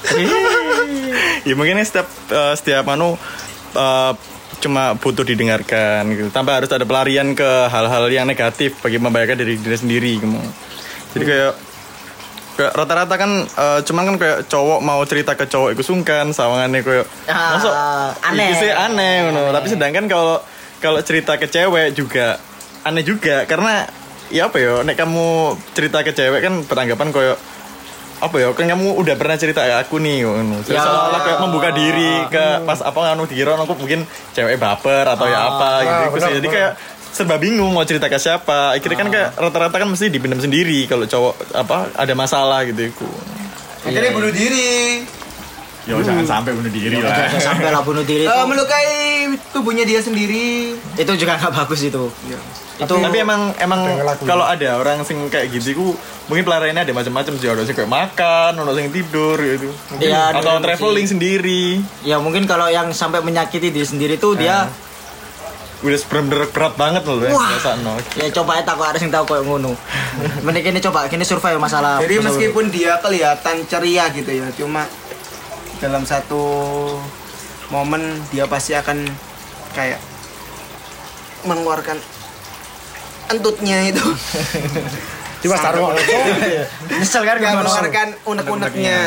[0.00, 0.16] kan
[1.48, 3.20] ya mungkin setiap eh, setiap anu
[3.72, 4.12] eh,
[4.60, 6.28] cuma butuh didengarkan gitu.
[6.28, 10.28] Tanpa harus ada pelarian ke hal-hal yang negatif bagi membahayakan diri diri sendiri gitu.
[11.10, 11.52] Jadi kayak
[12.52, 16.80] kayak rata-rata kan eh, cuman kan kayak cowok mau cerita ke cowok itu sungkan sawangannya
[16.80, 17.72] kayak Ah, masuk
[18.22, 18.46] aneh.
[18.46, 19.48] iki sih aneh ngono.
[19.50, 20.36] tapi sedangkan kalau
[20.76, 22.36] kalau cerita ke cewek juga
[22.82, 23.88] aneh juga karena
[24.28, 25.26] ya apa ya nek kamu
[25.72, 27.36] cerita ke cewek kan beranggapan kayak
[28.20, 30.60] apa ya kan kamu udah pernah cerita ke aku nih ngono.
[30.62, 30.76] Ya.
[30.76, 35.40] seolah-olah kayak membuka diri ke pas apa nganu dikira aku mungkin cewek baper atau ya
[35.48, 36.12] apa gitu, Ah, gitu sih.
[36.20, 36.72] benar, Jadi kayak
[37.10, 38.72] serba bingung mau cerita ke siapa.
[38.72, 42.90] Akhirnya kan kayak rata-rata kan mesti dipendam sendiri kalau cowok apa ada masalah gitu.
[43.82, 45.02] Akhirnya bunuh diri.
[45.88, 47.10] Ya jangan sampai bunuh diri lah.
[47.26, 48.88] Jangan sampai lah bunuh diri itu, melukai
[49.50, 50.76] tubuhnya dia sendiri.
[50.94, 52.04] Itu juga nggak bagus itu.
[52.76, 53.84] Itu tapi emang emang
[54.22, 55.86] kalau ada orang sing kayak gitu ku
[56.28, 57.48] mungkin pelariannya ada macam-macam sih.
[57.48, 59.72] Ada sing kayak makan ada sing tidur gitu.
[59.90, 61.12] Mungkin- Iya, atau traveling sih.
[61.16, 61.64] sendiri.
[62.04, 64.68] Ya mungkin kalau yang sampai menyakiti diri sendiri tuh dia
[65.80, 67.48] udah bener-bener berat banget loh ya Wah.
[67.56, 69.72] biasa no ya coba ya takut ada yang tahu kayak ngono.
[70.44, 71.96] Mending ini coba kini survei masalah.
[71.98, 74.84] Jadi masalah- meskipun dia kelihatan ceria gitu ya, cuma
[75.80, 76.42] dalam satu
[77.72, 79.08] momen dia pasti akan
[79.72, 79.96] kayak
[81.48, 81.96] mengeluarkan
[83.30, 84.04] entutnya itu.
[85.40, 85.96] Tiba taruh
[86.92, 88.98] nyesel kan Nggak mengeluarkan unek-uneknya.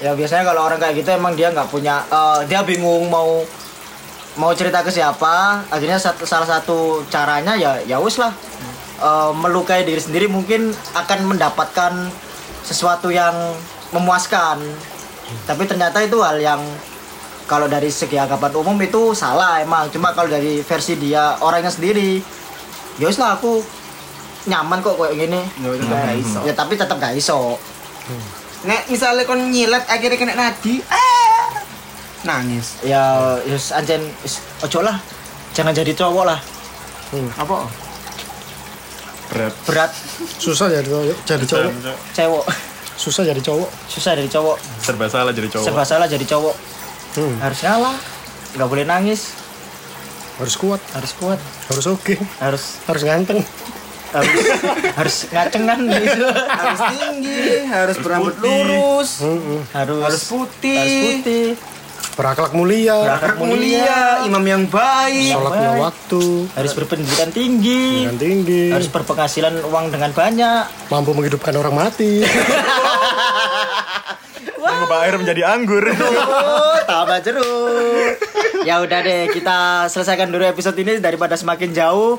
[0.00, 3.44] Ya biasanya kalau orang kayak gitu emang dia nggak punya eh, dia bingung mau
[4.38, 5.66] mau cerita ke siapa.
[5.68, 8.32] Akhirnya satu, salah satu caranya ya ya wis lah.
[8.98, 11.92] Eh, melukai diri sendiri mungkin akan mendapatkan
[12.66, 13.34] sesuatu yang
[13.94, 14.58] memuaskan.
[15.44, 16.62] Tapi ternyata itu hal yang
[17.48, 19.86] kalau dari segi anggapan umum itu salah emang.
[19.94, 22.18] Cuma kalau dari versi dia orangnya sendiri,
[22.98, 23.62] ya wis lah aku
[24.48, 25.40] nyaman kok kayak gini.
[25.62, 26.38] Ya, iso.
[26.42, 27.54] Ya tapi tetap gak iso.
[28.66, 31.17] Nek misalnya kon nyilet akhirnya kena nadi, ah,
[32.26, 32.82] nangis.
[32.82, 34.98] ya yus anjen yus, ojo lah.
[35.54, 36.40] Jangan jadi cowok lah.
[37.38, 37.68] Apa?
[39.28, 39.54] berat.
[39.68, 39.90] Berat.
[40.40, 41.72] Susah jadi cowok jadi cowok.
[42.16, 42.44] Cewek
[42.98, 43.68] susah jadi cowok.
[43.86, 44.56] Susah dari cowok.
[44.82, 45.64] Serba salah jadi cowok.
[45.64, 46.56] Serba salah jadi cowok.
[47.18, 47.34] Hmm.
[47.40, 47.96] harus ngalah.
[48.58, 49.32] Nggak boleh nangis.
[50.42, 50.82] Harus kuat.
[50.94, 51.38] Harus kuat.
[51.70, 52.14] Harus oke.
[52.42, 52.82] Harus.
[52.90, 53.40] Harus ganteng.
[54.08, 54.34] Harus.
[54.98, 56.26] Harus ngacengan gitu.
[56.58, 59.60] Harus tinggi, harus berambut lurus, Mm-mm.
[59.76, 60.00] harus.
[60.00, 61.46] Harus putih, harus putih
[62.18, 62.98] berakhlak mulia.
[62.98, 65.30] Berakhlak mulia, imam yang baik.
[65.38, 66.50] sholat lima waktu.
[66.50, 68.10] Harus berpendidikan tinggi.
[68.18, 68.74] Tinggi.
[68.74, 70.90] Harus berpenghasilan uang dengan banyak.
[70.90, 72.26] Mampu menghidupkan orang mati.
[74.58, 75.86] Mengubah air menjadi anggur.
[75.94, 78.18] Oh, tambah jeruk.
[78.66, 82.18] ya udah deh, kita selesaikan dulu episode ini daripada semakin jauh.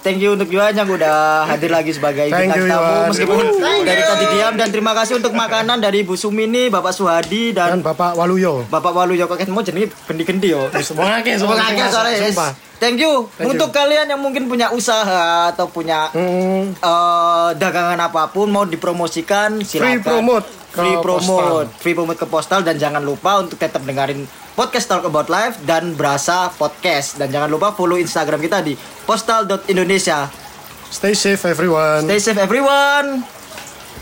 [0.00, 3.12] Thank you untuk Yuan yang udah hadir lagi sebagai Thank bintang tamu.
[3.12, 3.44] Meskipun
[3.84, 7.84] dari tadi diam dan terima kasih untuk makanan dari Bu Sumini, Bapak Suhadi dan dan
[7.84, 8.64] bapak Waluyo.
[8.72, 10.72] Bapak Walu Joko mau jadi gendi-gendi yo.
[10.80, 12.16] semua akeh soalnya.
[12.16, 12.32] yes.
[12.32, 12.50] sumpah.
[12.80, 13.28] Thank you.
[13.36, 18.64] Thank untuk kalian yang mungkin punya usaha atau punya Hmm, eh, dagangan apa pun mau
[18.64, 19.84] dipromosikan silakan.
[19.84, 21.66] Free promote free promote.
[21.66, 21.82] postal.
[21.82, 25.98] free promote ke postal dan jangan lupa untuk tetap dengerin podcast Talk About Life dan
[25.98, 27.18] Berasa Podcast.
[27.18, 30.50] Dan jangan lupa follow Instagram kita di postal.indonesia
[30.90, 32.04] stay safe everyone.
[32.04, 33.22] Stay safe everyone.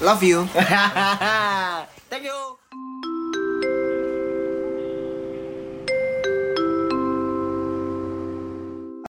[0.01, 0.49] Love you.
[2.11, 2.58] thank you